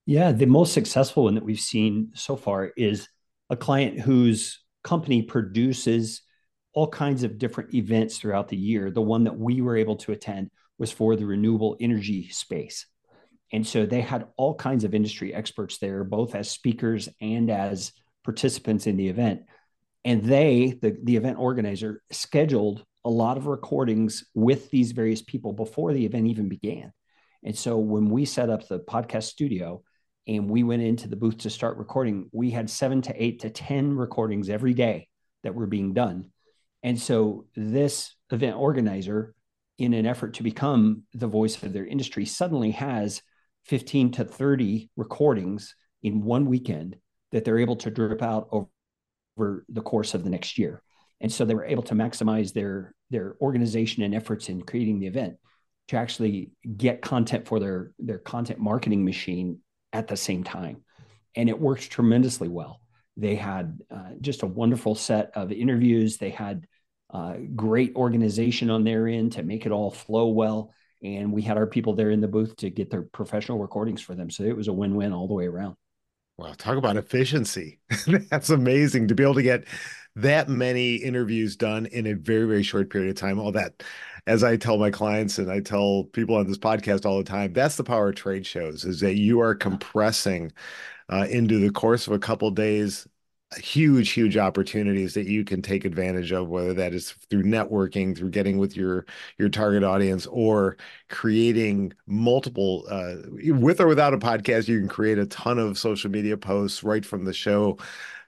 Yeah, 0.06 0.32
the 0.32 0.46
most 0.46 0.72
successful 0.72 1.24
one 1.24 1.34
that 1.34 1.44
we've 1.44 1.60
seen 1.60 2.10
so 2.14 2.36
far 2.36 2.72
is 2.76 3.08
a 3.50 3.56
client 3.56 4.00
whose 4.00 4.62
company 4.84 5.22
produces 5.22 6.22
all 6.72 6.88
kinds 6.88 7.22
of 7.24 7.38
different 7.38 7.74
events 7.74 8.18
throughout 8.18 8.48
the 8.48 8.56
year. 8.56 8.90
The 8.90 9.02
one 9.02 9.24
that 9.24 9.38
we 9.38 9.60
were 9.60 9.76
able 9.76 9.96
to 9.96 10.12
attend 10.12 10.50
was 10.78 10.92
for 10.92 11.16
the 11.16 11.26
renewable 11.26 11.76
energy 11.80 12.28
space. 12.28 12.86
And 13.52 13.66
so 13.66 13.86
they 13.86 14.00
had 14.00 14.26
all 14.36 14.54
kinds 14.54 14.84
of 14.84 14.94
industry 14.94 15.32
experts 15.34 15.78
there, 15.78 16.04
both 16.04 16.34
as 16.34 16.50
speakers 16.50 17.08
and 17.20 17.50
as 17.50 17.92
participants 18.24 18.86
in 18.86 18.96
the 18.96 19.08
event 19.08 19.42
and 20.06 20.22
they 20.22 20.78
the, 20.80 20.96
the 21.02 21.16
event 21.16 21.36
organizer 21.38 22.00
scheduled 22.12 22.84
a 23.04 23.10
lot 23.10 23.36
of 23.36 23.46
recordings 23.46 24.24
with 24.34 24.70
these 24.70 24.92
various 24.92 25.20
people 25.20 25.52
before 25.52 25.92
the 25.92 26.06
event 26.06 26.28
even 26.28 26.48
began. 26.48 26.92
And 27.44 27.58
so 27.58 27.76
when 27.76 28.08
we 28.08 28.24
set 28.24 28.48
up 28.48 28.66
the 28.66 28.78
podcast 28.78 29.24
studio 29.24 29.82
and 30.26 30.48
we 30.48 30.62
went 30.62 30.82
into 30.82 31.08
the 31.08 31.16
booth 31.16 31.38
to 31.38 31.50
start 31.50 31.76
recording 31.76 32.30
we 32.32 32.50
had 32.50 32.70
seven 32.70 33.02
to 33.02 33.22
eight 33.22 33.40
to 33.40 33.50
ten 33.50 33.96
recordings 33.96 34.48
every 34.48 34.74
day 34.74 35.08
that 35.42 35.54
were 35.54 35.66
being 35.66 35.92
done. 35.92 36.30
And 36.84 37.00
so 37.00 37.46
this 37.56 38.14
event 38.30 38.56
organizer 38.56 39.34
in 39.76 39.92
an 39.92 40.06
effort 40.06 40.34
to 40.34 40.44
become 40.44 41.02
the 41.14 41.26
voice 41.26 41.60
of 41.62 41.72
their 41.72 41.84
industry 41.84 42.24
suddenly 42.24 42.70
has 42.70 43.22
15 43.64 44.12
to 44.12 44.24
30 44.24 44.88
recordings 44.96 45.74
in 46.04 46.22
one 46.22 46.46
weekend 46.46 46.96
that 47.32 47.44
they're 47.44 47.58
able 47.58 47.76
to 47.76 47.90
drip 47.90 48.22
out 48.22 48.48
over 48.52 48.68
over 49.36 49.64
the 49.68 49.82
course 49.82 50.14
of 50.14 50.24
the 50.24 50.30
next 50.30 50.58
year. 50.58 50.82
And 51.20 51.32
so 51.32 51.44
they 51.44 51.54
were 51.54 51.64
able 51.64 51.82
to 51.84 51.94
maximize 51.94 52.52
their 52.52 52.94
their 53.10 53.36
organization 53.40 54.02
and 54.02 54.14
efforts 54.14 54.48
in 54.48 54.62
creating 54.62 54.98
the 54.98 55.06
event 55.06 55.36
to 55.88 55.96
actually 55.96 56.50
get 56.76 57.02
content 57.02 57.46
for 57.46 57.60
their 57.60 57.92
their 57.98 58.18
content 58.18 58.58
marketing 58.58 59.04
machine 59.04 59.60
at 59.92 60.08
the 60.08 60.16
same 60.16 60.44
time. 60.44 60.82
And 61.34 61.48
it 61.48 61.58
worked 61.58 61.90
tremendously 61.90 62.48
well. 62.48 62.80
They 63.16 63.36
had 63.36 63.78
uh, 63.90 64.10
just 64.20 64.42
a 64.42 64.46
wonderful 64.46 64.94
set 64.94 65.30
of 65.34 65.52
interviews. 65.52 66.18
They 66.18 66.30
had 66.30 66.66
uh, 67.10 67.34
great 67.54 67.94
organization 67.94 68.68
on 68.68 68.84
their 68.84 69.06
end 69.06 69.32
to 69.32 69.42
make 69.42 69.64
it 69.64 69.72
all 69.72 69.90
flow 69.90 70.28
well. 70.28 70.72
And 71.02 71.32
we 71.32 71.42
had 71.42 71.56
our 71.56 71.66
people 71.66 71.94
there 71.94 72.10
in 72.10 72.20
the 72.20 72.28
booth 72.28 72.56
to 72.56 72.70
get 72.70 72.90
their 72.90 73.02
professional 73.02 73.58
recordings 73.58 74.02
for 74.02 74.14
them. 74.14 74.30
So 74.30 74.42
it 74.42 74.56
was 74.56 74.68
a 74.68 74.72
win 74.72 74.94
win 74.94 75.12
all 75.12 75.28
the 75.28 75.34
way 75.34 75.46
around. 75.46 75.76
Wow, 76.38 76.52
talk 76.58 76.76
about 76.76 76.96
efficiency. 76.96 77.78
That's 78.30 78.50
amazing 78.50 79.08
to 79.08 79.14
be 79.14 79.22
able 79.22 79.34
to 79.34 79.42
get 79.42 79.64
that 80.16 80.48
many 80.48 80.96
interviews 80.96 81.56
done 81.56 81.86
in 81.86 82.06
a 82.06 82.12
very, 82.14 82.46
very 82.46 82.62
short 82.62 82.90
period 82.90 83.10
of 83.10 83.16
time. 83.16 83.38
All 83.38 83.52
that, 83.52 83.82
as 84.26 84.44
I 84.44 84.56
tell 84.56 84.76
my 84.76 84.90
clients 84.90 85.38
and 85.38 85.50
I 85.50 85.60
tell 85.60 86.04
people 86.12 86.36
on 86.36 86.46
this 86.46 86.58
podcast 86.58 87.06
all 87.06 87.18
the 87.18 87.24
time, 87.24 87.52
that's 87.52 87.76
the 87.76 87.84
power 87.84 88.10
of 88.10 88.16
trade 88.16 88.46
shows 88.46 88.84
is 88.84 89.00
that 89.00 89.14
you 89.14 89.40
are 89.40 89.54
compressing 89.54 90.52
uh, 91.10 91.26
into 91.30 91.58
the 91.58 91.70
course 91.70 92.06
of 92.06 92.12
a 92.12 92.18
couple 92.18 92.48
of 92.48 92.54
days 92.54 93.06
huge 93.58 94.10
huge 94.10 94.36
opportunities 94.36 95.14
that 95.14 95.26
you 95.26 95.44
can 95.44 95.62
take 95.62 95.84
advantage 95.84 96.32
of 96.32 96.48
whether 96.48 96.74
that 96.74 96.92
is 96.92 97.12
through 97.30 97.44
networking 97.44 98.16
through 98.16 98.30
getting 98.30 98.58
with 98.58 98.76
your 98.76 99.06
your 99.38 99.48
target 99.48 99.84
audience 99.84 100.26
or 100.26 100.76
creating 101.08 101.92
multiple 102.06 102.84
uh, 102.90 103.14
with 103.54 103.80
or 103.80 103.86
without 103.86 104.12
a 104.12 104.18
podcast 104.18 104.66
you 104.66 104.78
can 104.80 104.88
create 104.88 105.18
a 105.18 105.26
ton 105.26 105.58
of 105.58 105.78
social 105.78 106.10
media 106.10 106.36
posts 106.36 106.82
right 106.82 107.06
from 107.06 107.24
the 107.24 107.32
show. 107.32 107.78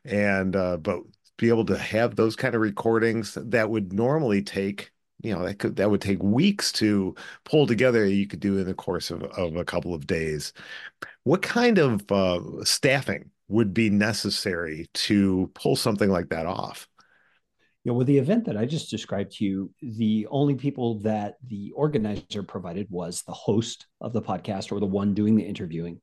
And 0.05 0.57
uh, 0.57 0.77
but 0.79 1.01
be 1.37 1.49
able 1.49 1.65
to 1.67 1.79
have 1.79 2.17
those 2.17 2.37
kind 2.37 2.55
of 2.55 2.61
recordings 2.61 3.37
that 3.41 3.71
would 3.71 3.93
normally 3.93 4.43
take 4.43 4.93
you 5.23 5.35
know 5.35 5.45
that 5.45 5.59
could 5.59 5.77
that 5.77 5.91
would 5.91 6.01
take 6.01 6.23
weeks 6.23 6.73
to 6.73 7.15
pull 7.45 7.67
together 7.67 8.05
you 8.07 8.27
could 8.27 8.41
do 8.41 8.59
in 8.59 8.67
the 8.67 8.75
course 8.75 9.11
of, 9.11 9.23
of 9.25 9.57
a 9.57 9.65
couple 9.65 9.95
of 9.95 10.07
days. 10.07 10.53
What 11.25 11.43
kind 11.43 11.79
of 11.79 12.11
uh, 12.11 12.41
staffing 12.65 13.31
would 13.49 13.75
be 13.75 13.91
necessary 13.91 14.87
to 14.95 15.51
pull 15.55 15.77
something 15.77 16.11
like 16.11 16.29
that 16.29 16.47
off? 16.47 16.87
Know, 17.89 17.95
with 17.95 18.07
the 18.07 18.19
event 18.19 18.45
that 18.45 18.57
I 18.57 18.67
just 18.67 18.91
described 18.91 19.33
to 19.37 19.45
you, 19.45 19.71
the 19.81 20.27
only 20.31 20.55
people 20.55 21.01
that 21.01 21.37
the 21.47 21.73
organizer 21.75 22.43
provided 22.43 22.87
was 22.91 23.23
the 23.23 23.33
host 23.33 23.87
of 24.01 24.13
the 24.13 24.21
podcast 24.21 24.71
or 24.71 24.79
the 24.79 24.87
one 24.87 25.15
doing 25.15 25.37
the 25.37 25.45
interviewing. 25.45 26.01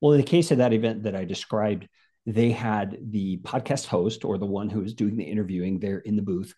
Well, 0.00 0.12
in 0.12 0.20
the 0.20 0.26
case 0.26 0.50
of 0.50 0.58
that 0.58 0.74
event 0.74 1.04
that 1.04 1.16
I 1.16 1.24
described, 1.24 1.88
they 2.26 2.50
had 2.50 2.98
the 3.10 3.38
podcast 3.38 3.86
host 3.86 4.24
or 4.24 4.36
the 4.36 4.44
one 4.44 4.68
who 4.68 4.80
was 4.80 4.92
doing 4.92 5.16
the 5.16 5.24
interviewing 5.24 5.78
there 5.78 6.00
in 6.00 6.14
the 6.14 6.22
booth. 6.22 6.54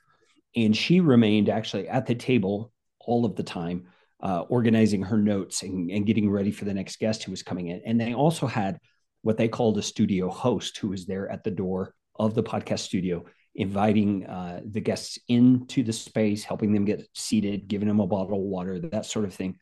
And 0.56 0.76
she 0.76 0.98
remained 1.00 1.48
actually 1.48 1.88
at 1.88 2.06
the 2.06 2.14
table 2.16 2.72
all 2.98 3.24
of 3.24 3.36
the 3.36 3.42
time, 3.44 3.86
uh, 4.20 4.40
organizing 4.48 5.02
her 5.02 5.18
notes 5.18 5.62
and, 5.62 5.90
and 5.90 6.06
getting 6.06 6.28
ready 6.28 6.50
for 6.50 6.64
the 6.64 6.74
next 6.74 6.98
guest 6.98 7.22
who 7.22 7.30
was 7.30 7.44
coming 7.44 7.68
in. 7.68 7.82
And 7.86 8.00
they 8.00 8.14
also 8.14 8.46
had 8.48 8.80
what 9.24 9.38
they 9.38 9.48
called 9.48 9.78
a 9.78 9.82
studio 9.82 10.28
host 10.28 10.76
who 10.76 10.88
was 10.88 11.06
there 11.06 11.28
at 11.30 11.42
the 11.42 11.50
door 11.50 11.94
of 12.16 12.34
the 12.34 12.42
podcast 12.42 12.80
studio, 12.80 13.24
inviting 13.54 14.26
uh, 14.26 14.60
the 14.70 14.82
guests 14.82 15.18
into 15.28 15.82
the 15.82 15.94
space, 15.94 16.44
helping 16.44 16.74
them 16.74 16.84
get 16.84 17.08
seated, 17.14 17.66
giving 17.66 17.88
them 17.88 18.00
a 18.00 18.06
bottle 18.06 18.36
of 18.36 18.44
water, 18.44 18.78
that 18.78 19.06
sort 19.06 19.24
of 19.24 19.32
thing. 19.32 19.56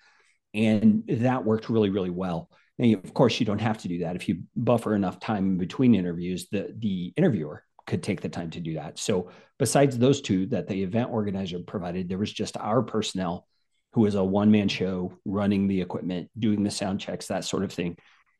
And 0.53 1.05
that 1.07 1.45
worked 1.45 1.71
really, 1.71 1.91
really 1.91 2.11
well. 2.11 2.51
And 2.81 2.93
of 2.93 3.15
course, 3.15 3.39
you 3.39 3.47
don't 3.47 3.61
have 3.61 3.79
to 3.79 3.89
do 3.89 4.01
that. 4.01 4.17
If 4.17 4.29
you 4.29 4.43
buffer 4.57 4.97
enough 4.97 5.21
time 5.21 5.59
between 5.59 5.95
interviews, 5.95 6.49
the, 6.51 6.75
the 6.77 7.13
interviewer 7.17 7.63
could 7.87 8.03
take 8.03 8.21
the 8.21 8.29
time 8.29 8.51
to 8.51 8.61
do 8.61 8.75
that. 8.75 8.99
So, 8.99 9.31
besides 9.61 9.97
those 9.97 10.21
two 10.21 10.47
that 10.47 10.67
the 10.67 10.83
event 10.83 11.11
organizer 11.11 11.61
provided, 11.61 12.09
there 12.09 12.19
was 12.19 12.33
just 12.33 12.57
our 12.57 12.83
personnel 12.83 13.47
who 13.93 14.01
was 14.01 14.17
a 14.17 14.25
one 14.25 14.51
man 14.51 14.67
show 14.67 15.13
running 15.25 15.69
the 15.69 15.81
equipment, 15.81 16.31
doing 16.37 16.65
the 16.65 16.71
sound 16.71 16.99
checks, 16.99 17.29
that 17.29 17.45
sort 17.45 17.63
of 17.63 17.73
thing 17.73 17.97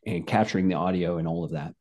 and 0.07 0.27
capturing 0.27 0.69
the 0.69 0.75
audio 0.75 1.19
and 1.19 1.29
all 1.29 1.45
of 1.45 1.53
that. 1.53 1.75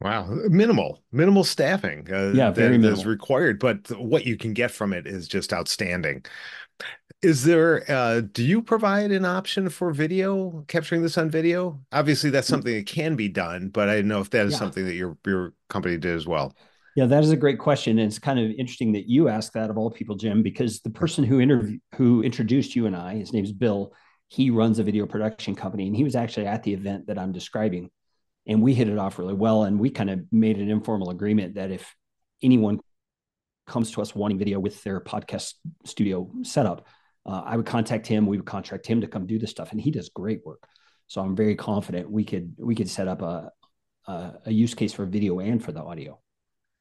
Wow, 0.00 0.26
minimal, 0.48 1.02
minimal 1.10 1.42
staffing. 1.42 2.06
Uh, 2.12 2.32
yeah, 2.32 2.52
very 2.52 2.78
that 2.78 2.92
is 2.92 3.04
required, 3.04 3.58
but 3.58 3.90
what 3.98 4.24
you 4.24 4.36
can 4.36 4.52
get 4.52 4.70
from 4.70 4.92
it 4.92 5.08
is 5.08 5.26
just 5.26 5.52
outstanding. 5.52 6.24
Is 7.20 7.42
there? 7.42 7.84
Uh, 7.90 8.20
do 8.20 8.44
you 8.44 8.62
provide 8.62 9.10
an 9.10 9.24
option 9.24 9.68
for 9.68 9.90
video 9.90 10.64
capturing 10.68 11.02
this 11.02 11.18
on 11.18 11.30
video? 11.30 11.80
Obviously, 11.90 12.30
that's 12.30 12.46
something 12.46 12.72
that 12.72 12.86
can 12.86 13.16
be 13.16 13.28
done, 13.28 13.70
but 13.70 13.88
I 13.88 13.96
don't 13.96 14.06
know 14.06 14.20
if 14.20 14.30
that 14.30 14.46
is 14.46 14.52
yeah. 14.52 14.58
something 14.60 14.84
that 14.84 14.94
your 14.94 15.18
your 15.26 15.54
company 15.68 15.96
did 15.96 16.14
as 16.14 16.28
well. 16.28 16.54
Yeah, 16.94 17.06
that 17.06 17.24
is 17.24 17.32
a 17.32 17.36
great 17.36 17.58
question, 17.58 17.98
and 17.98 18.06
it's 18.06 18.20
kind 18.20 18.38
of 18.38 18.52
interesting 18.52 18.92
that 18.92 19.08
you 19.08 19.28
ask 19.28 19.52
that 19.54 19.68
of 19.68 19.76
all 19.76 19.90
people, 19.90 20.14
Jim, 20.14 20.44
because 20.44 20.80
the 20.80 20.90
person 20.90 21.24
who 21.24 21.40
interviewed 21.40 21.80
who 21.96 22.22
introduced 22.22 22.76
you 22.76 22.86
and 22.86 22.94
I, 22.94 23.16
his 23.16 23.32
name's 23.32 23.52
Bill 23.52 23.92
he 24.28 24.50
runs 24.50 24.78
a 24.78 24.84
video 24.84 25.06
production 25.06 25.54
company 25.54 25.86
and 25.86 25.96
he 25.96 26.04
was 26.04 26.14
actually 26.14 26.46
at 26.46 26.62
the 26.62 26.74
event 26.74 27.06
that 27.06 27.18
I'm 27.18 27.32
describing. 27.32 27.90
And 28.46 28.62
we 28.62 28.74
hit 28.74 28.88
it 28.88 28.98
off 28.98 29.18
really 29.18 29.34
well. 29.34 29.64
And 29.64 29.80
we 29.80 29.90
kind 29.90 30.10
of 30.10 30.20
made 30.30 30.58
an 30.58 30.70
informal 30.70 31.10
agreement 31.10 31.54
that 31.56 31.70
if 31.70 31.94
anyone 32.42 32.80
comes 33.66 33.90
to 33.92 34.02
us 34.02 34.14
wanting 34.14 34.38
video 34.38 34.58
with 34.58 34.82
their 34.84 35.00
podcast 35.00 35.54
studio 35.84 36.30
setup, 36.42 36.86
uh, 37.26 37.42
I 37.44 37.56
would 37.56 37.66
contact 37.66 38.06
him. 38.06 38.26
We 38.26 38.38
would 38.38 38.46
contract 38.46 38.86
him 38.86 39.02
to 39.02 39.06
come 39.06 39.26
do 39.26 39.38
this 39.38 39.50
stuff, 39.50 39.72
and 39.72 39.80
he 39.80 39.90
does 39.90 40.08
great 40.08 40.40
work. 40.46 40.62
So 41.08 41.20
I'm 41.20 41.36
very 41.36 41.56
confident 41.56 42.10
we 42.10 42.24
could 42.24 42.54
we 42.58 42.74
could 42.74 42.88
set 42.88 43.06
up 43.06 43.20
a 43.20 43.50
a, 44.06 44.32
a 44.46 44.50
use 44.50 44.74
case 44.74 44.94
for 44.94 45.04
video 45.04 45.40
and 45.40 45.62
for 45.62 45.72
the 45.72 45.82
audio. 45.82 46.18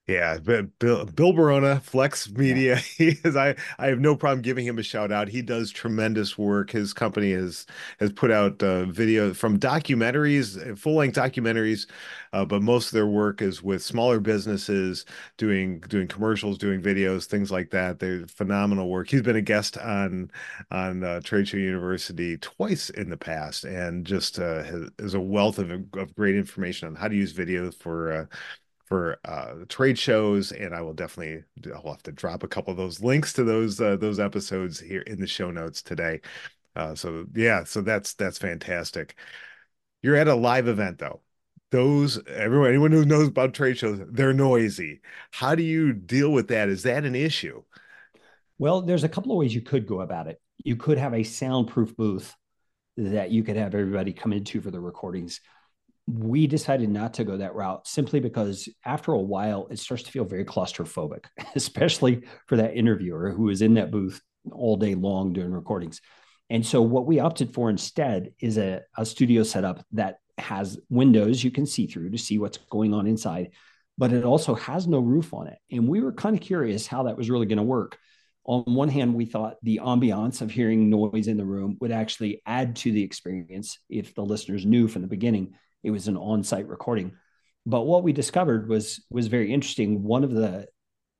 Yeah, 0.07 0.37
but 0.37 0.79
Bill, 0.79 1.03
Bill 1.05 1.33
Barona, 1.33 1.81
Flex 1.81 2.29
Media, 2.29 2.75
yeah. 2.75 2.81
he 2.97 3.07
is. 3.25 3.35
I 3.35 3.55
I 3.77 3.87
have 3.87 3.99
no 3.99 4.15
problem 4.15 4.41
giving 4.41 4.65
him 4.65 4.79
a 4.79 4.83
shout 4.83 5.11
out. 5.11 5.27
He 5.27 5.41
does 5.41 5.69
tremendous 5.69 6.37
work. 6.37 6.71
His 6.71 6.93
company 6.93 7.33
has 7.33 7.65
has 7.99 8.13
put 8.13 8.31
out 8.31 8.63
uh, 8.63 8.85
video 8.85 9.33
from 9.33 9.59
documentaries, 9.59 10.77
full 10.79 10.95
length 10.95 11.17
documentaries, 11.17 11.87
uh, 12.31 12.45
but 12.45 12.61
most 12.61 12.87
of 12.87 12.91
their 12.93 13.05
work 13.07 13.41
is 13.41 13.61
with 13.61 13.83
smaller 13.83 14.21
businesses 14.21 15.03
doing 15.35 15.81
doing 15.81 16.07
commercials, 16.07 16.57
doing 16.57 16.81
videos, 16.81 17.25
things 17.25 17.51
like 17.51 17.69
that. 17.71 17.99
They're 17.99 18.27
phenomenal 18.27 18.89
work. 18.89 19.09
He's 19.09 19.23
been 19.23 19.35
a 19.35 19.41
guest 19.41 19.77
on 19.77 20.31
on 20.71 21.03
uh, 21.03 21.19
Trade 21.19 21.49
Show 21.49 21.57
University 21.57 22.37
twice 22.37 22.89
in 22.91 23.09
the 23.09 23.17
past, 23.17 23.65
and 23.65 24.05
just 24.05 24.39
uh, 24.39 24.63
has, 24.63 24.89
has 24.99 25.13
a 25.15 25.19
wealth 25.19 25.59
of 25.59 25.69
of 25.97 26.15
great 26.15 26.35
information 26.37 26.87
on 26.87 26.95
how 26.95 27.09
to 27.09 27.15
use 27.15 27.33
video 27.33 27.71
for 27.71 28.11
uh, 28.13 28.25
for 28.87 29.19
uh, 29.25 29.65
trade 29.67 29.99
shows, 29.99 30.53
and 30.53 30.73
I 30.73 30.81
will 30.81 30.93
definitely 30.93 31.43
I'll 31.73 31.91
have 31.91 32.03
to 32.03 32.11
drop 32.11 32.43
a 32.43 32.47
couple 32.47 32.71
of 32.71 32.77
those 32.77 33.01
links 33.01 33.33
to 33.33 33.43
those 33.43 33.79
uh, 33.81 33.97
those 33.97 34.19
episodes 34.19 34.79
here 34.79 35.01
in 35.01 35.19
the 35.19 35.27
show 35.27 35.51
notes 35.51 35.81
today. 35.81 36.21
Uh, 36.75 36.95
so 36.95 37.25
yeah, 37.35 37.65
so 37.65 37.81
that's 37.81 38.13
that's 38.13 38.37
fantastic. 38.37 39.15
You're 40.01 40.15
at 40.15 40.29
a 40.29 40.35
live 40.35 40.67
event 40.69 40.99
though. 40.99 41.21
Those 41.69 42.25
everyone 42.27 42.69
anyone 42.69 42.93
who 42.93 43.03
knows 43.03 43.27
about 43.27 43.53
trade 43.53 43.77
shows, 43.77 43.99
they're 44.09 44.31
noisy. 44.31 45.01
How 45.31 45.53
do 45.53 45.63
you 45.63 45.91
deal 45.91 46.31
with 46.31 46.47
that? 46.47 46.69
Is 46.69 46.83
that 46.83 47.03
an 47.03 47.15
issue? 47.15 47.63
Well, 48.57 48.81
there's 48.81 49.03
a 49.03 49.09
couple 49.09 49.33
of 49.33 49.37
ways 49.37 49.53
you 49.53 49.61
could 49.61 49.85
go 49.85 49.99
about 49.99 50.27
it. 50.27 50.39
You 50.63 50.77
could 50.77 50.97
have 50.97 51.13
a 51.13 51.23
soundproof 51.23 51.95
booth 51.97 52.33
that 52.95 53.31
you 53.31 53.43
could 53.43 53.57
have 53.57 53.75
everybody 53.75 54.13
come 54.13 54.31
into 54.31 54.61
for 54.61 54.71
the 54.71 54.79
recordings 54.79 55.41
we 56.07 56.47
decided 56.47 56.89
not 56.89 57.13
to 57.15 57.25
go 57.25 57.37
that 57.37 57.53
route 57.53 57.85
simply 57.85 58.19
because 58.19 58.69
after 58.85 59.11
a 59.11 59.19
while 59.19 59.67
it 59.69 59.77
starts 59.77 60.03
to 60.03 60.11
feel 60.11 60.23
very 60.23 60.45
claustrophobic 60.45 61.25
especially 61.55 62.23
for 62.47 62.55
that 62.55 62.75
interviewer 62.75 63.31
who 63.31 63.49
is 63.49 63.61
in 63.61 63.73
that 63.73 63.91
booth 63.91 64.21
all 64.51 64.77
day 64.77 64.95
long 64.95 65.33
doing 65.33 65.51
recordings. 65.51 66.01
And 66.49 66.65
so 66.65 66.81
what 66.81 67.05
we 67.05 67.19
opted 67.19 67.53
for 67.53 67.69
instead 67.69 68.31
is 68.39 68.57
a, 68.57 68.81
a 68.97 69.05
studio 69.05 69.43
setup 69.43 69.83
that 69.91 70.19
has 70.37 70.79
windows 70.89 71.43
you 71.43 71.51
can 71.51 71.65
see 71.65 71.87
through 71.87 72.11
to 72.11 72.17
see 72.17 72.37
what's 72.37 72.57
going 72.57 72.93
on 72.93 73.05
inside 73.05 73.51
but 73.97 74.13
it 74.13 74.23
also 74.23 74.53
has 74.53 74.87
no 74.87 74.99
roof 74.99 75.33
on 75.33 75.47
it. 75.47 75.57
And 75.71 75.87
we 75.87 76.01
were 76.01 76.13
kind 76.13 76.35
of 76.35 76.41
curious 76.41 76.85
how 76.85 77.03
that 77.03 77.17
was 77.17 77.29
really 77.29 77.47
going 77.47 77.57
to 77.57 77.63
work. 77.63 77.97
On 78.45 78.63
one 78.75 78.89
hand, 78.89 79.15
we 79.15 79.25
thought 79.25 79.57
the 79.63 79.81
ambiance 79.83 80.41
of 80.41 80.51
hearing 80.51 80.89
noise 80.89 81.27
in 81.27 81.37
the 81.37 81.45
room 81.45 81.77
would 81.81 81.91
actually 81.91 82.41
add 82.45 82.75
to 82.77 82.91
the 82.91 83.03
experience 83.03 83.79
if 83.89 84.15
the 84.15 84.23
listeners 84.23 84.65
knew 84.65 84.87
from 84.87 85.01
the 85.01 85.07
beginning 85.07 85.55
it 85.87 85.91
was 85.91 86.09
an 86.09 86.17
on-site 86.17 86.67
recording. 86.67 87.13
But 87.65 87.83
what 87.83 88.03
we 88.03 88.11
discovered 88.11 88.67
was 88.67 89.05
was 89.09 89.27
very 89.27 89.53
interesting. 89.53 90.03
One 90.03 90.25
of 90.25 90.31
the 90.31 90.67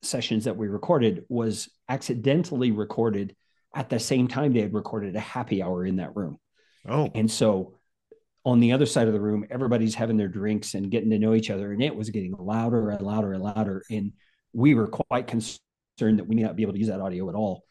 sessions 0.02 0.44
that 0.44 0.58
we 0.58 0.68
recorded 0.68 1.24
was 1.30 1.70
accidentally 1.88 2.72
recorded 2.72 3.36
at 3.74 3.90
the 3.90 4.00
same 4.00 4.28
time 4.28 4.54
they 4.54 4.62
had 4.62 4.74
recorded 4.74 5.16
a 5.16 5.22
happy 5.22 5.64
hour 5.64 5.86
in 5.86 5.96
that 5.98 6.16
room. 6.16 6.38
Oh. 6.88 7.10
And 7.16 7.32
so 7.32 7.76
on 8.44 8.60
the 8.60 8.74
other 8.74 8.86
side 8.86 9.08
of 9.08 9.14
the 9.14 9.22
room, 9.22 9.46
everybody's 9.50 9.96
having 9.96 10.18
their 10.18 10.28
drinks 10.28 10.74
and 10.74 10.92
getting 10.92 11.10
to 11.12 11.20
know 11.20 11.34
each 11.34 11.50
other. 11.50 11.72
And 11.72 11.82
it 11.82 11.96
was 11.96 12.10
getting 12.10 12.36
louder 12.38 12.90
and 12.90 13.02
louder 13.02 13.34
and 13.34 13.44
louder. 13.44 13.84
And 13.90 14.12
we 14.54 14.76
were 14.76 14.88
quite 14.88 15.28
concerned 15.28 15.60
that 16.20 16.28
we 16.28 16.36
may 16.36 16.44
not 16.44 16.58
be 16.58 16.64
able 16.64 16.74
to 16.74 16.80
use 16.80 16.90
that 16.90 17.02
audio 17.02 17.30
at 17.30 17.36
all. 17.36 17.64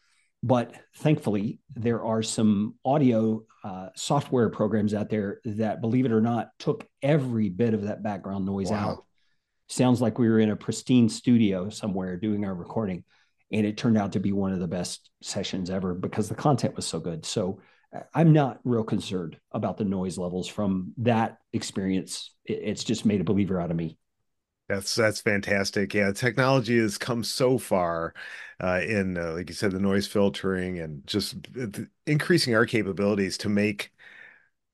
But 0.43 0.75
thankfully, 0.97 1.59
there 1.75 2.03
are 2.03 2.21
some 2.21 2.75
audio 2.85 3.43
uh, 3.63 3.89
software 3.95 4.49
programs 4.49 4.93
out 4.93 5.09
there 5.09 5.41
that, 5.45 5.81
believe 5.81 6.05
it 6.05 6.11
or 6.11 6.21
not, 6.21 6.49
took 6.59 6.87
every 7.01 7.49
bit 7.49 7.73
of 7.73 7.83
that 7.83 8.03
background 8.03 8.45
noise 8.45 8.69
wow. 8.69 8.77
out. 8.77 9.05
Sounds 9.67 9.99
like 9.99 10.19
we 10.19 10.29
were 10.29 10.39
in 10.39 10.51
a 10.51 10.55
pristine 10.55 11.09
studio 11.09 11.69
somewhere 11.69 12.17
doing 12.17 12.45
our 12.45 12.53
recording. 12.53 13.03
And 13.51 13.65
it 13.65 13.77
turned 13.77 13.97
out 13.97 14.13
to 14.13 14.19
be 14.19 14.31
one 14.31 14.53
of 14.53 14.59
the 14.59 14.67
best 14.67 15.09
sessions 15.21 15.69
ever 15.69 15.93
because 15.93 16.29
the 16.29 16.35
content 16.35 16.75
was 16.75 16.85
so 16.85 16.99
good. 16.99 17.25
So 17.25 17.59
uh, 17.95 18.01
I'm 18.13 18.31
not 18.31 18.59
real 18.63 18.83
concerned 18.83 19.37
about 19.51 19.77
the 19.77 19.85
noise 19.85 20.17
levels 20.17 20.47
from 20.47 20.93
that 20.97 21.39
experience. 21.51 22.33
It's 22.45 22.83
just 22.83 23.05
made 23.05 23.21
a 23.21 23.25
believer 23.25 23.59
out 23.59 23.71
of 23.71 23.77
me. 23.77 23.97
That's 24.67 24.95
that's 24.95 25.21
fantastic. 25.21 25.93
Yeah, 25.93 26.11
technology 26.11 26.77
has 26.79 26.97
come 26.97 27.23
so 27.23 27.57
far 27.57 28.13
uh, 28.59 28.81
in, 28.85 29.17
uh, 29.17 29.33
like 29.33 29.47
you 29.49 29.55
said, 29.55 29.71
the 29.71 29.79
noise 29.79 30.07
filtering 30.07 30.79
and 30.79 31.05
just 31.07 31.35
increasing 32.05 32.53
our 32.53 32.65
capabilities 32.65 33.37
to 33.39 33.49
make 33.49 33.93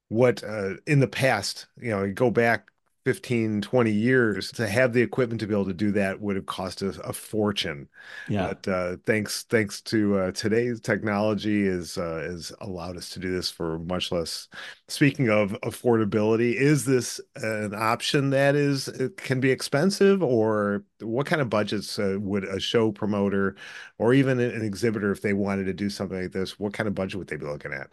what 0.09 0.43
uh, 0.43 0.75
in 0.87 0.99
the 1.01 1.07
past, 1.07 1.67
you 1.81 1.91
know, 1.91 2.11
go 2.13 2.31
back 2.31 2.69
15 3.05 3.59
20 3.61 3.91
years 3.91 4.49
to 4.53 4.65
have 4.65 4.93
the 4.93 5.01
equipment 5.01 5.41
to 5.41 5.47
be 5.47 5.53
able 5.53 5.65
to 5.65 5.73
do 5.73 5.91
that 5.91 6.21
would 6.21 6.37
have 6.37 6.45
cost 6.45 6.81
us 6.81 6.97
a 7.03 7.11
fortune. 7.11 7.89
Yeah. 8.29 8.53
But 8.53 8.67
uh, 8.67 8.97
thanks 9.05 9.43
thanks 9.43 9.81
to 9.81 10.17
uh, 10.17 10.31
today's 10.31 10.79
technology 10.79 11.67
is 11.67 11.97
uh, 11.97 12.21
is 12.23 12.53
allowed 12.61 12.95
us 12.95 13.09
to 13.11 13.19
do 13.19 13.31
this 13.33 13.51
for 13.51 13.79
much 13.79 14.11
less. 14.11 14.47
Speaking 14.87 15.29
of 15.29 15.51
affordability 15.63 16.53
is 16.53 16.85
this 16.85 17.19
an 17.35 17.73
option 17.75 18.29
that 18.29 18.55
is 18.55 18.89
can 19.17 19.41
be 19.41 19.51
expensive 19.51 20.23
or 20.23 20.85
what 21.01 21.25
kind 21.25 21.41
of 21.41 21.49
budgets 21.49 21.99
uh, 21.99 22.17
would 22.21 22.45
a 22.45 22.59
show 22.59 22.91
promoter 22.91 23.57
or 23.97 24.13
even 24.13 24.39
an 24.39 24.61
exhibitor 24.61 25.11
if 25.11 25.21
they 25.21 25.33
wanted 25.33 25.65
to 25.65 25.73
do 25.73 25.89
something 25.89 26.21
like 26.21 26.31
this 26.31 26.57
what 26.57 26.73
kind 26.73 26.87
of 26.87 26.95
budget 26.95 27.17
would 27.17 27.27
they 27.27 27.35
be 27.35 27.45
looking 27.45 27.73
at? 27.73 27.89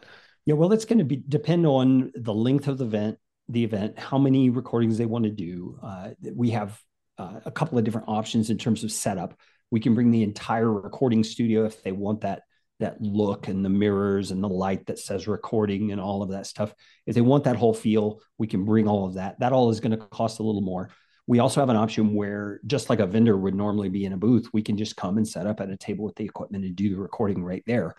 Yeah 0.47 0.55
well 0.55 0.73
it's 0.73 0.85
going 0.85 0.99
to 0.99 1.05
be 1.05 1.17
depend 1.29 1.67
on 1.67 2.12
the 2.14 2.33
length 2.33 2.69
of 2.69 2.79
the 2.79 2.85
event 2.85 3.19
the 3.50 3.64
event, 3.64 3.99
how 3.99 4.19
many 4.19 4.50
recordings 4.50 4.97
they 4.97 5.07
want 5.07 5.25
to 5.25 5.30
do. 5.30 5.78
Uh, 5.83 6.11
we 6.35 6.50
have 6.50 6.80
uh, 7.19 7.40
a 7.45 7.50
couple 7.50 7.78
of 7.78 7.85
different 7.85 8.09
options 8.09 8.50
in 8.50 8.59
terms 8.59 8.85
of 8.85 8.92
setup. 8.92 9.38
We 9.71 9.80
can 9.80 9.95
bring 9.95 10.11
the 10.11 10.23
entire 10.23 10.71
recording 10.71 11.25
studio 11.25 11.64
if 11.64 11.83
they 11.83 11.92
want 11.92 12.23
that 12.23 12.42
that 12.78 13.00
look 13.00 13.49
and 13.49 13.62
the 13.62 13.69
mirrors 13.69 14.30
and 14.30 14.42
the 14.42 14.49
light 14.49 14.87
that 14.87 14.99
says 14.99 15.28
recording 15.28 15.92
and 15.92 16.00
all 16.00 16.23
of 16.23 16.30
that 16.30 16.47
stuff. 16.47 16.75
If 17.07 17.14
they 17.14 17.21
want 17.21 17.45
that 17.45 17.57
whole 17.57 17.75
feel, 17.75 18.21
we 18.38 18.47
can 18.47 18.64
bring 18.64 18.88
all 18.88 19.07
of 19.07 19.14
that. 19.14 19.38
That 19.40 19.52
all 19.52 19.69
is 19.69 19.80
going 19.80 19.90
to 19.92 19.99
cost 19.99 20.38
a 20.38 20.42
little 20.42 20.62
more. 20.62 20.90
We 21.26 21.40
also 21.40 21.61
have 21.61 21.69
an 21.69 21.76
option 21.76 22.14
where, 22.14 22.59
just 22.66 22.88
like 22.88 22.99
a 22.99 23.07
vendor 23.07 23.37
would 23.37 23.54
normally 23.54 23.90
be 23.90 24.07
in 24.07 24.14
a 24.14 24.16
booth, 24.16 24.49
we 24.54 24.62
can 24.62 24.78
just 24.78 24.97
come 24.97 25.19
and 25.19 25.28
set 25.28 25.47
up 25.47 25.61
at 25.61 25.69
a 25.69 25.76
table 25.76 26.07
with 26.07 26.16
the 26.16 26.25
equipment 26.25 26.64
and 26.64 26.75
do 26.75 26.88
the 26.88 26.99
recording 26.99 27.45
right 27.45 27.62
there 27.66 27.95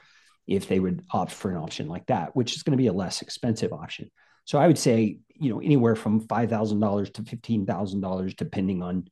if 0.47 0.67
they 0.67 0.79
would 0.79 1.05
opt 1.11 1.31
for 1.31 1.51
an 1.51 1.57
option 1.57 1.87
like 1.87 2.07
that, 2.07 2.35
which 2.35 2.55
is 2.55 2.63
going 2.63 2.71
to 2.71 2.81
be 2.81 2.87
a 2.87 2.93
less 2.93 3.21
expensive 3.21 3.71
option. 3.71 4.09
So 4.45 4.59
I 4.59 4.67
would 4.67 4.77
say, 4.77 5.19
you 5.35 5.49
know, 5.49 5.59
anywhere 5.59 5.95
from 5.95 6.21
five 6.27 6.49
thousand 6.49 6.79
dollars 6.79 7.09
to 7.11 7.23
fifteen 7.23 7.65
thousand 7.65 8.01
dollars, 8.01 8.33
depending 8.33 8.81
on 8.81 9.07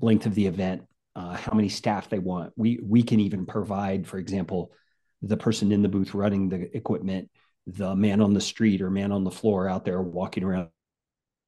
length 0.00 0.26
of 0.26 0.34
the 0.34 0.46
event, 0.46 0.82
uh, 1.14 1.34
how 1.34 1.54
many 1.54 1.68
staff 1.68 2.08
they 2.08 2.18
want. 2.18 2.52
We 2.56 2.80
we 2.82 3.02
can 3.02 3.20
even 3.20 3.46
provide, 3.46 4.06
for 4.06 4.18
example, 4.18 4.72
the 5.22 5.36
person 5.36 5.72
in 5.72 5.82
the 5.82 5.88
booth 5.88 6.14
running 6.14 6.48
the 6.48 6.74
equipment, 6.76 7.30
the 7.66 7.94
man 7.94 8.20
on 8.20 8.34
the 8.34 8.40
street 8.40 8.82
or 8.82 8.90
man 8.90 9.12
on 9.12 9.24
the 9.24 9.30
floor 9.30 9.68
out 9.68 9.84
there 9.84 10.00
walking 10.02 10.44
around 10.44 10.68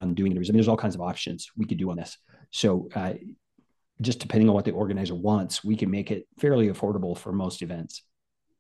and 0.01 0.15
doing 0.15 0.33
interviews. 0.33 0.51
I 0.51 0.53
mean, 0.53 0.59
there's 0.59 0.69
all 0.69 0.77
kinds 0.77 0.95
of 0.95 1.01
options 1.01 1.51
we 1.57 1.65
could 1.65 1.79
do 1.79 1.91
on 1.91 1.97
this. 1.97 2.17
So 2.51 2.89
uh, 2.95 3.15
just 4.01 4.21
depending 4.21 4.49
on 4.49 4.55
what 4.55 4.65
the 4.65 4.73
organizer 4.73 5.15
wants, 5.15 5.65
we 5.65 5.77
can 5.77 5.91
make 5.91 6.11
it 6.11 6.27
fairly 6.39 6.69
affordable 6.69 7.17
for 7.17 7.33
most 7.33 7.63
events. 7.63 8.03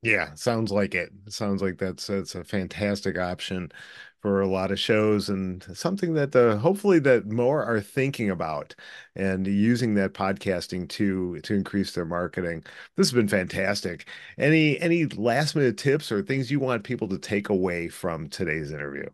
Yeah, 0.05 0.35
sounds 0.35 0.71
like 0.71 0.95
it. 0.95 1.13
Sounds 1.31 1.63
like 1.63 1.79
that's 1.79 2.07
that's 2.09 2.35
a 2.35 2.45
fantastic 2.45 3.17
option 3.19 3.73
for 4.21 4.41
a 4.43 4.47
lot 4.47 4.71
of 4.71 4.79
shows 4.79 5.31
and 5.31 5.63
something 5.77 6.13
that 6.15 6.37
uh, 6.37 6.57
hopefully 6.59 6.99
that 7.01 7.27
more 7.27 7.65
are 7.65 7.81
thinking 7.81 8.29
about 8.31 8.75
and 9.17 9.47
using 9.47 9.95
that 9.95 10.13
podcasting 10.13 10.89
to 10.91 11.41
to 11.41 11.55
increase 11.55 11.93
their 11.93 12.05
marketing. 12.05 12.65
This 12.97 13.09
has 13.09 13.15
been 13.15 13.29
fantastic. 13.29 14.07
Any 14.39 14.79
any 14.81 15.07
last 15.07 15.57
minute 15.57 15.79
tips 15.79 16.13
or 16.13 16.23
things 16.23 16.51
you 16.51 16.61
want 16.61 16.85
people 16.85 17.09
to 17.09 17.19
take 17.19 17.49
away 17.49 17.89
from 17.89 18.29
today's 18.29 18.73
interview? 18.73 19.09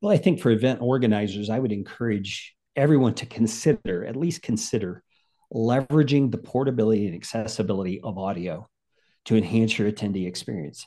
Well, 0.00 0.12
I 0.12 0.18
think 0.18 0.40
for 0.40 0.50
event 0.50 0.80
organizers, 0.80 1.50
I 1.50 1.58
would 1.58 1.72
encourage 1.72 2.54
everyone 2.76 3.14
to 3.14 3.26
consider, 3.26 4.04
at 4.04 4.16
least 4.16 4.42
consider 4.42 5.02
leveraging 5.52 6.30
the 6.30 6.38
portability 6.38 7.06
and 7.06 7.14
accessibility 7.14 8.00
of 8.00 8.18
audio 8.18 8.68
to 9.26 9.36
enhance 9.36 9.78
your 9.78 9.90
attendee 9.90 10.26
experience. 10.26 10.86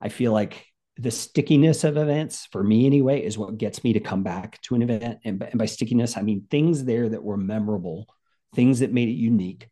I 0.00 0.08
feel 0.08 0.32
like 0.32 0.66
the 0.96 1.10
stickiness 1.10 1.84
of 1.84 1.96
events 1.96 2.46
for 2.50 2.62
me 2.62 2.86
anyway 2.86 3.22
is 3.22 3.38
what 3.38 3.56
gets 3.56 3.84
me 3.84 3.92
to 3.92 4.00
come 4.00 4.22
back 4.22 4.60
to 4.62 4.74
an 4.74 4.82
event. 4.82 5.20
And, 5.24 5.42
and 5.42 5.58
by 5.58 5.66
stickiness 5.66 6.16
i 6.16 6.22
mean 6.22 6.46
things 6.50 6.84
there 6.84 7.08
that 7.08 7.22
were 7.22 7.36
memorable 7.36 8.06
things 8.54 8.80
that 8.80 8.92
made 8.92 9.08
it 9.08 9.12
unique 9.12 9.68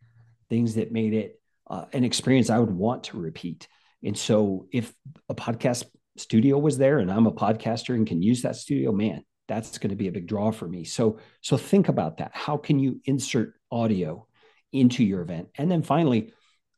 things 0.49 0.77
that 0.77 0.93
made 0.93 1.15
it 1.15 1.41
uh, 1.69 1.87
an 1.93 2.05
experience 2.05 2.49
i 2.49 2.59
would 2.59 2.71
want 2.71 3.05
to 3.05 3.19
repeat. 3.19 3.67
And 4.05 4.17
so 4.17 4.69
if 4.73 4.95
a 5.29 5.35
podcast 5.35 5.85
studio 6.17 6.59
was 6.59 6.79
there 6.79 6.99
and 6.99 7.11
i'm 7.11 7.27
a 7.27 7.33
podcaster 7.33 7.95
and 7.95 8.07
can 8.07 8.23
use 8.23 8.43
that 8.43 8.57
studio 8.57 8.93
man 8.93 9.25
that's 9.49 9.79
going 9.79 9.91
to 9.91 9.97
be 9.97 10.09
a 10.09 10.13
big 10.13 10.27
draw 10.27 10.51
for 10.51 10.69
me. 10.69 10.85
So 10.85 11.19
so 11.41 11.57
think 11.57 11.89
about 11.89 12.19
that. 12.19 12.33
How 12.35 12.57
can 12.57 12.79
you 12.79 13.01
insert 13.05 13.55
audio 13.71 14.27
into 14.73 15.05
your 15.05 15.23
event? 15.23 15.49
And 15.57 15.71
then 15.71 15.83
finally 15.83 16.33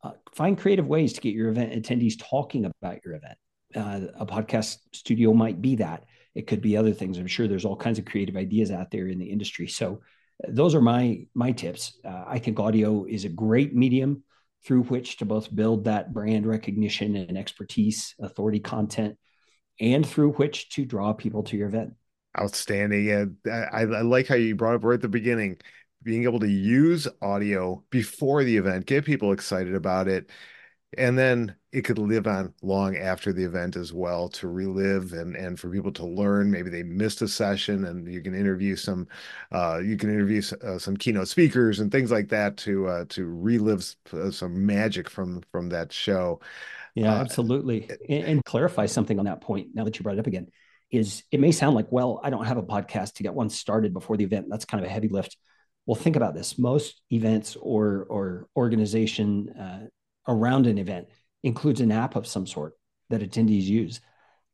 uh, 0.09 0.13
find 0.35 0.59
creative 0.59 0.87
ways 0.87 1.13
to 1.15 1.21
get 1.21 1.35
your 1.35 1.49
event 1.49 1.73
attendees 1.73 2.19
talking 2.19 2.65
about 2.65 2.99
your 3.05 3.15
event 3.15 3.39
uh, 3.75 4.01
a 4.19 4.27
podcast 4.27 4.79
studio 4.93 5.33
might 5.33 5.61
be 5.61 5.77
that. 5.77 6.05
It 6.35 6.47
could 6.47 6.61
be 6.61 6.77
other 6.77 6.93
things. 6.93 7.19
I'm 7.19 7.27
sure 7.27 7.49
there's 7.49 7.65
all 7.65 7.77
kinds 7.77 7.99
of 7.99 8.05
creative 8.05 8.37
ideas 8.37 8.71
out 8.71 8.91
there 8.91 9.09
in 9.09 9.19
the 9.19 9.31
industry. 9.31 9.67
So 9.67 10.01
those 10.47 10.75
are 10.75 10.81
my 10.81 11.27
my 11.35 11.53
tips. 11.53 11.99
Uh, 12.05 12.25
I 12.27 12.39
think 12.39 12.61
audio 12.61 13.05
is 13.05 13.25
a 13.25 13.29
great 13.29 13.75
medium 13.75 14.23
through 14.65 14.85
which 14.85 15.17
to 15.19 15.25
both 15.25 15.55
build 15.55 15.85
that 15.85 16.13
brand 16.13 16.47
recognition 16.47 17.17
and 17.17 17.37
expertise, 17.37 18.15
authority 18.21 18.61
content, 18.61 19.17
and 19.81 20.07
through 20.07 20.33
which 20.33 20.71
to 20.71 20.85
draw 20.85 21.13
people 21.13 21.43
to 21.45 21.57
your 21.57 21.69
event. 21.69 21.95
Outstanding. 22.39 23.05
Yeah, 23.05 23.25
I, 23.51 23.83
I 23.83 24.03
like 24.03 24.29
how 24.29 24.35
you 24.37 24.55
brought 24.55 24.77
up 24.77 24.85
right 24.85 24.95
at 24.95 25.01
the 25.01 25.09
beginning 25.09 25.57
being 26.03 26.25
able 26.25 26.41
to 26.41 26.49
use 26.49 27.09
audio 27.21 27.83
before 27.91 28.45
the 28.45 28.57
event, 28.57 28.87
get 28.87 29.05
people 29.05 29.33
excited 29.33 29.75
about 29.75 30.09
it, 30.09 30.31
and 30.97 31.19
then 31.19 31.55
it 31.71 31.83
could 31.83 31.99
live 31.99 32.27
on 32.27 32.55
long 32.63 32.97
after 32.97 33.31
the 33.31 33.45
event 33.45 33.77
as 33.77 33.93
well 33.93 34.29
to 34.31 34.49
relive 34.49 35.13
and 35.13 35.37
and 35.37 35.61
for 35.61 35.69
people 35.69 35.93
to 35.93 36.07
learn. 36.07 36.51
Maybe 36.51 36.71
they 36.71 36.83
missed 36.83 37.21
a 37.21 37.29
session 37.29 37.85
and 37.85 38.11
you 38.11 38.23
can 38.23 38.35
interview 38.35 38.75
some 38.75 39.07
uh, 39.53 39.81
you 39.85 39.97
can 39.97 40.11
interview 40.11 40.41
uh, 40.63 40.79
some 40.79 40.97
keynote 40.97 41.29
speakers 41.29 41.81
and 41.81 41.93
things 41.93 42.11
like 42.11 42.29
that 42.29 42.57
to 42.59 42.87
uh, 42.87 43.05
to 43.11 43.27
relive 43.27 43.95
uh, 44.13 44.31
some 44.31 44.65
magic 44.65 45.11
from 45.11 45.43
from 45.53 45.69
that 45.71 45.93
show. 45.93 46.41
Yeah 46.95 47.13
uh, 47.15 47.21
absolutely. 47.21 47.89
and, 48.09 48.25
and 48.25 48.45
clarify 48.45 48.87
something 48.87 49.19
on 49.19 49.27
that 49.27 49.41
point 49.43 49.69
now 49.75 49.85
that 49.85 49.99
you 49.99 50.03
brought 50.03 50.17
it 50.17 50.21
up 50.21 50.27
again 50.27 50.49
is 50.91 51.23
it 51.31 51.39
may 51.39 51.53
sound 51.53 51.77
like 51.77 51.93
well 51.93 52.19
i 52.25 52.31
don't 52.31 52.47
have 52.47 52.57
a 52.57 52.63
podcast 52.63 53.13
to 53.13 53.23
get 53.23 53.35
one 53.35 53.51
started 53.51 53.93
before 53.93 54.17
the 54.17 54.25
event. 54.25 54.47
That's 54.49 54.65
kind 54.65 54.83
of 54.83 54.89
a 54.89 54.93
heavy 54.93 55.09
lift 55.09 55.37
well 55.89 55.97
think 55.97 56.17
about 56.17 56.35
this 56.35 56.59
most 56.59 57.01
events 57.11 57.57
or 57.57 58.07
or 58.11 58.47
organization 58.55 59.49
uh, 59.59 59.87
around 60.29 60.67
an 60.67 60.77
event 60.77 61.09
includes 61.43 61.81
an 61.81 61.91
app 61.91 62.15
of 62.15 62.27
some 62.27 62.47
sort 62.47 62.75
that 63.09 63.23
attendees 63.23 63.65
use. 63.65 64.01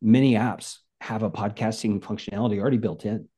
Many 0.01 0.35
apps 0.35 0.79
have 1.01 1.25
a 1.25 1.31
podcasting 1.31 2.01
functionality 2.01 2.61
already 2.61 2.79
built 2.79 3.05
in. 3.05 3.29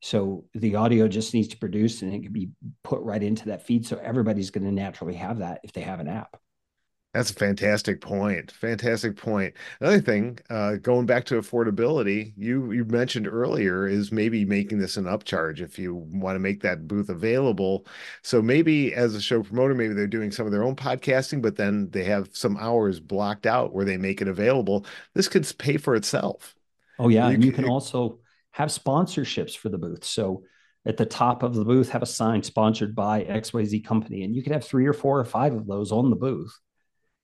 So 0.00 0.44
the 0.54 0.76
audio 0.76 1.08
just 1.08 1.34
needs 1.34 1.48
to 1.48 1.56
produce 1.56 2.02
and 2.02 2.14
it 2.14 2.22
can 2.22 2.32
be 2.32 2.50
put 2.84 3.00
right 3.02 3.22
into 3.22 3.46
that 3.46 3.66
feed. 3.66 3.86
So 3.86 3.98
everybody's 3.98 4.50
going 4.50 4.64
to 4.64 4.72
naturally 4.72 5.14
have 5.14 5.38
that 5.38 5.60
if 5.64 5.72
they 5.72 5.80
have 5.80 5.98
an 5.98 6.08
app. 6.08 6.36
That's 7.14 7.30
a 7.30 7.34
fantastic 7.34 8.00
point. 8.00 8.50
Fantastic 8.52 9.16
point. 9.16 9.52
Another 9.80 10.00
thing, 10.00 10.38
uh, 10.48 10.76
going 10.76 11.04
back 11.04 11.24
to 11.26 11.34
affordability, 11.34 12.32
you 12.38 12.72
you 12.72 12.86
mentioned 12.86 13.28
earlier 13.28 13.86
is 13.86 14.10
maybe 14.10 14.46
making 14.46 14.78
this 14.78 14.96
an 14.96 15.04
upcharge 15.04 15.60
if 15.60 15.78
you 15.78 15.94
want 15.94 16.36
to 16.36 16.40
make 16.40 16.62
that 16.62 16.88
booth 16.88 17.10
available. 17.10 17.86
So 18.22 18.40
maybe 18.40 18.94
as 18.94 19.14
a 19.14 19.20
show 19.20 19.42
promoter, 19.42 19.74
maybe 19.74 19.92
they're 19.92 20.06
doing 20.06 20.30
some 20.30 20.46
of 20.46 20.52
their 20.52 20.62
own 20.62 20.74
podcasting, 20.74 21.42
but 21.42 21.56
then 21.56 21.90
they 21.90 22.04
have 22.04 22.34
some 22.34 22.56
hours 22.56 22.98
blocked 22.98 23.44
out 23.44 23.74
where 23.74 23.84
they 23.84 23.98
make 23.98 24.22
it 24.22 24.28
available. 24.28 24.86
This 25.12 25.28
could 25.28 25.46
pay 25.58 25.76
for 25.76 25.94
itself. 25.94 26.54
Oh 26.98 27.10
yeah, 27.10 27.28
you 27.28 27.34
and 27.34 27.44
you 27.44 27.52
can, 27.52 27.64
can 27.64 27.70
also 27.70 28.20
have 28.52 28.70
sponsorships 28.70 29.54
for 29.54 29.68
the 29.68 29.78
booth. 29.78 30.04
So 30.04 30.44
at 30.86 30.96
the 30.96 31.06
top 31.06 31.42
of 31.42 31.54
the 31.54 31.64
booth, 31.64 31.90
have 31.90 32.02
a 32.02 32.06
sign 32.06 32.42
sponsored 32.42 32.94
by 32.94 33.24
XYZ 33.24 33.84
company, 33.84 34.24
and 34.24 34.34
you 34.34 34.42
could 34.42 34.52
have 34.52 34.64
three 34.64 34.86
or 34.86 34.94
four 34.94 35.20
or 35.20 35.26
five 35.26 35.52
of 35.54 35.66
those 35.66 35.92
on 35.92 36.08
the 36.08 36.16
booth 36.16 36.58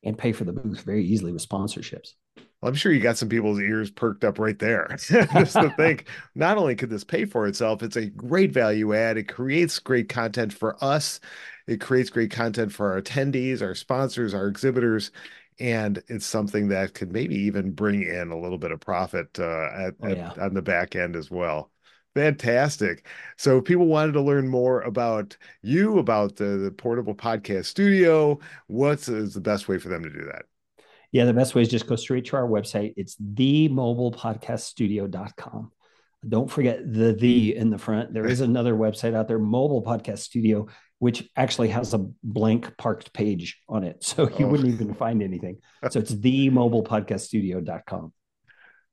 and 0.08 0.18
pay 0.18 0.32
for 0.32 0.44
the 0.44 0.52
booth 0.52 0.80
very 0.82 1.04
easily 1.04 1.32
with 1.32 1.46
sponsorships. 1.46 2.14
Well, 2.36 2.70
I'm 2.70 2.74
sure 2.74 2.92
you 2.92 3.00
got 3.00 3.18
some 3.18 3.28
people's 3.28 3.60
ears 3.60 3.90
perked 3.90 4.24
up 4.24 4.38
right 4.38 4.58
there. 4.58 4.88
Just 4.98 5.52
to 5.52 5.72
think, 5.76 6.08
not 6.34 6.58
only 6.58 6.74
could 6.74 6.90
this 6.90 7.04
pay 7.04 7.24
for 7.24 7.46
itself, 7.46 7.82
it's 7.82 7.96
a 7.96 8.06
great 8.06 8.52
value 8.52 8.94
add. 8.94 9.16
It 9.16 9.28
creates 9.28 9.78
great 9.78 10.08
content 10.08 10.52
for 10.52 10.82
us. 10.82 11.20
It 11.68 11.80
creates 11.80 12.10
great 12.10 12.30
content 12.30 12.72
for 12.72 12.92
our 12.92 13.02
attendees, 13.02 13.62
our 13.62 13.74
sponsors, 13.74 14.34
our 14.34 14.48
exhibitors, 14.48 15.12
and 15.60 16.02
it's 16.08 16.26
something 16.26 16.68
that 16.68 16.94
could 16.94 17.12
maybe 17.12 17.36
even 17.36 17.72
bring 17.72 18.02
in 18.02 18.30
a 18.30 18.38
little 18.38 18.58
bit 18.58 18.72
of 18.72 18.80
profit 18.80 19.38
uh, 19.38 19.68
at, 19.86 19.94
oh, 20.02 20.08
yeah. 20.08 20.30
at, 20.30 20.38
on 20.38 20.54
the 20.54 20.62
back 20.62 20.96
end 20.96 21.14
as 21.14 21.30
well. 21.30 21.70
Fantastic. 22.18 23.06
So, 23.36 23.58
if 23.58 23.64
people 23.64 23.86
wanted 23.86 24.14
to 24.14 24.20
learn 24.20 24.48
more 24.48 24.80
about 24.80 25.36
you, 25.62 26.00
about 26.00 26.34
the, 26.34 26.56
the 26.56 26.72
portable 26.72 27.14
podcast 27.14 27.66
studio, 27.66 28.40
what's 28.66 29.08
is 29.08 29.34
the 29.34 29.40
best 29.40 29.68
way 29.68 29.78
for 29.78 29.88
them 29.88 30.02
to 30.02 30.10
do 30.10 30.24
that? 30.24 30.46
Yeah, 31.12 31.26
the 31.26 31.32
best 31.32 31.54
way 31.54 31.62
is 31.62 31.68
just 31.68 31.86
go 31.86 31.94
straight 31.94 32.24
to 32.26 32.34
our 32.34 32.48
website. 32.48 32.94
It's 32.96 33.14
themobilepodcaststudio.com. 33.16 35.70
Don't 36.28 36.50
forget 36.50 36.92
the 36.92 37.12
the 37.12 37.54
in 37.54 37.70
the 37.70 37.78
front. 37.78 38.12
There 38.12 38.26
is 38.26 38.40
another 38.40 38.74
website 38.74 39.14
out 39.14 39.28
there, 39.28 39.38
Mobile 39.38 39.84
Podcast 39.84 40.18
Studio, 40.18 40.66
which 40.98 41.30
actually 41.36 41.68
has 41.68 41.94
a 41.94 42.04
blank 42.24 42.76
parked 42.78 43.12
page 43.12 43.60
on 43.68 43.84
it. 43.84 44.02
So 44.04 44.28
you 44.28 44.46
oh. 44.46 44.48
wouldn't 44.48 44.70
even 44.70 44.92
find 44.94 45.22
anything. 45.22 45.58
So 45.88 46.00
it's 46.00 46.12
themobilepodcaststudio.com. 46.12 48.12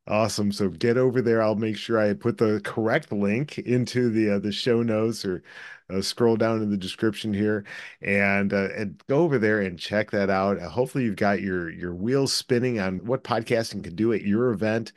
Awesome. 0.08 0.52
So 0.52 0.70
get 0.70 0.98
over 0.98 1.20
there. 1.22 1.42
I'll 1.42 1.56
make 1.56 1.78
sure 1.78 1.98
I 1.98 2.14
put 2.14 2.38
the 2.38 2.62
correct 2.64 3.12
link 3.12 3.58
into 3.60 4.10
the 4.12 4.36
uh, 4.36 4.40
the 4.40 4.52
show 4.52 4.84
notes 4.84 5.26
or 5.26 5.42
uh, 5.90 6.02
scroll 6.02 6.36
down 6.38 6.62
in 6.62 6.70
the 6.70 6.78
description 6.78 7.34
here 7.34 7.66
and 8.04 8.54
uh, 8.54 8.70
and 8.76 9.02
go 9.08 9.20
over 9.24 9.40
there 9.40 9.62
and 9.62 9.80
check 9.80 10.12
that 10.12 10.30
out. 10.30 10.60
Hopefully 10.62 11.06
you've 11.06 11.16
got 11.16 11.42
your 11.42 11.72
your 11.72 11.96
wheels 11.96 12.32
spinning 12.34 12.80
on 12.80 13.00
what 13.06 13.24
podcasting 13.24 13.84
can 13.84 13.96
do 13.96 14.14
at 14.14 14.22
your 14.22 14.52
event 14.52 14.94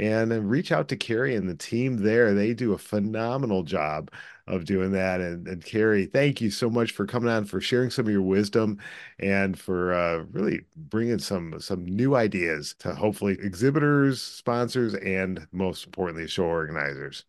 and 0.00 0.30
then 0.30 0.48
reach 0.48 0.72
out 0.72 0.88
to 0.88 0.96
Carey 0.96 1.36
and 1.36 1.46
the 1.46 1.54
team 1.54 1.98
there. 1.98 2.32
They 2.32 2.54
do 2.54 2.72
a 2.72 2.78
phenomenal 2.78 3.62
job 3.62 4.10
of 4.46 4.64
doing 4.64 4.92
that. 4.92 5.20
And, 5.20 5.46
and 5.46 5.62
Carey, 5.62 6.06
thank 6.06 6.40
you 6.40 6.50
so 6.50 6.70
much 6.70 6.92
for 6.92 7.04
coming 7.04 7.28
on, 7.28 7.44
for 7.44 7.60
sharing 7.60 7.90
some 7.90 8.06
of 8.06 8.12
your 8.12 8.22
wisdom, 8.22 8.78
and 9.18 9.58
for 9.58 9.92
uh, 9.92 10.24
really 10.32 10.62
bringing 10.74 11.18
some 11.18 11.60
some 11.60 11.84
new 11.84 12.16
ideas 12.16 12.74
to 12.78 12.94
hopefully 12.94 13.36
exhibitors, 13.40 14.22
sponsors, 14.22 14.94
and 14.94 15.46
most 15.52 15.84
importantly, 15.84 16.26
show 16.26 16.44
organizers. 16.44 17.24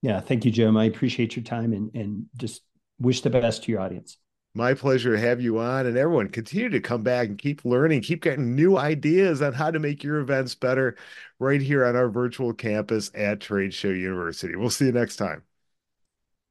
Yeah, 0.00 0.20
thank 0.20 0.46
you, 0.46 0.50
Jim. 0.50 0.78
I 0.78 0.84
appreciate 0.84 1.36
your 1.36 1.44
time 1.44 1.74
and 1.74 1.94
and 1.94 2.26
just 2.38 2.62
wish 2.98 3.20
the 3.20 3.30
best 3.30 3.64
to 3.64 3.72
your 3.72 3.82
audience. 3.82 4.16
My 4.58 4.74
pleasure 4.74 5.12
to 5.12 5.20
have 5.20 5.40
you 5.40 5.60
on, 5.60 5.86
and 5.86 5.96
everyone 5.96 6.30
continue 6.30 6.68
to 6.70 6.80
come 6.80 7.04
back 7.04 7.28
and 7.28 7.38
keep 7.38 7.64
learning, 7.64 8.02
keep 8.02 8.22
getting 8.22 8.56
new 8.56 8.76
ideas 8.76 9.40
on 9.40 9.52
how 9.52 9.70
to 9.70 9.78
make 9.78 10.02
your 10.02 10.18
events 10.18 10.56
better 10.56 10.96
right 11.38 11.62
here 11.62 11.86
on 11.86 11.94
our 11.94 12.08
virtual 12.08 12.52
campus 12.52 13.12
at 13.14 13.40
Trade 13.40 13.72
Show 13.72 13.90
University. 13.90 14.56
We'll 14.56 14.70
see 14.70 14.86
you 14.86 14.92
next 14.92 15.14
time. 15.14 15.44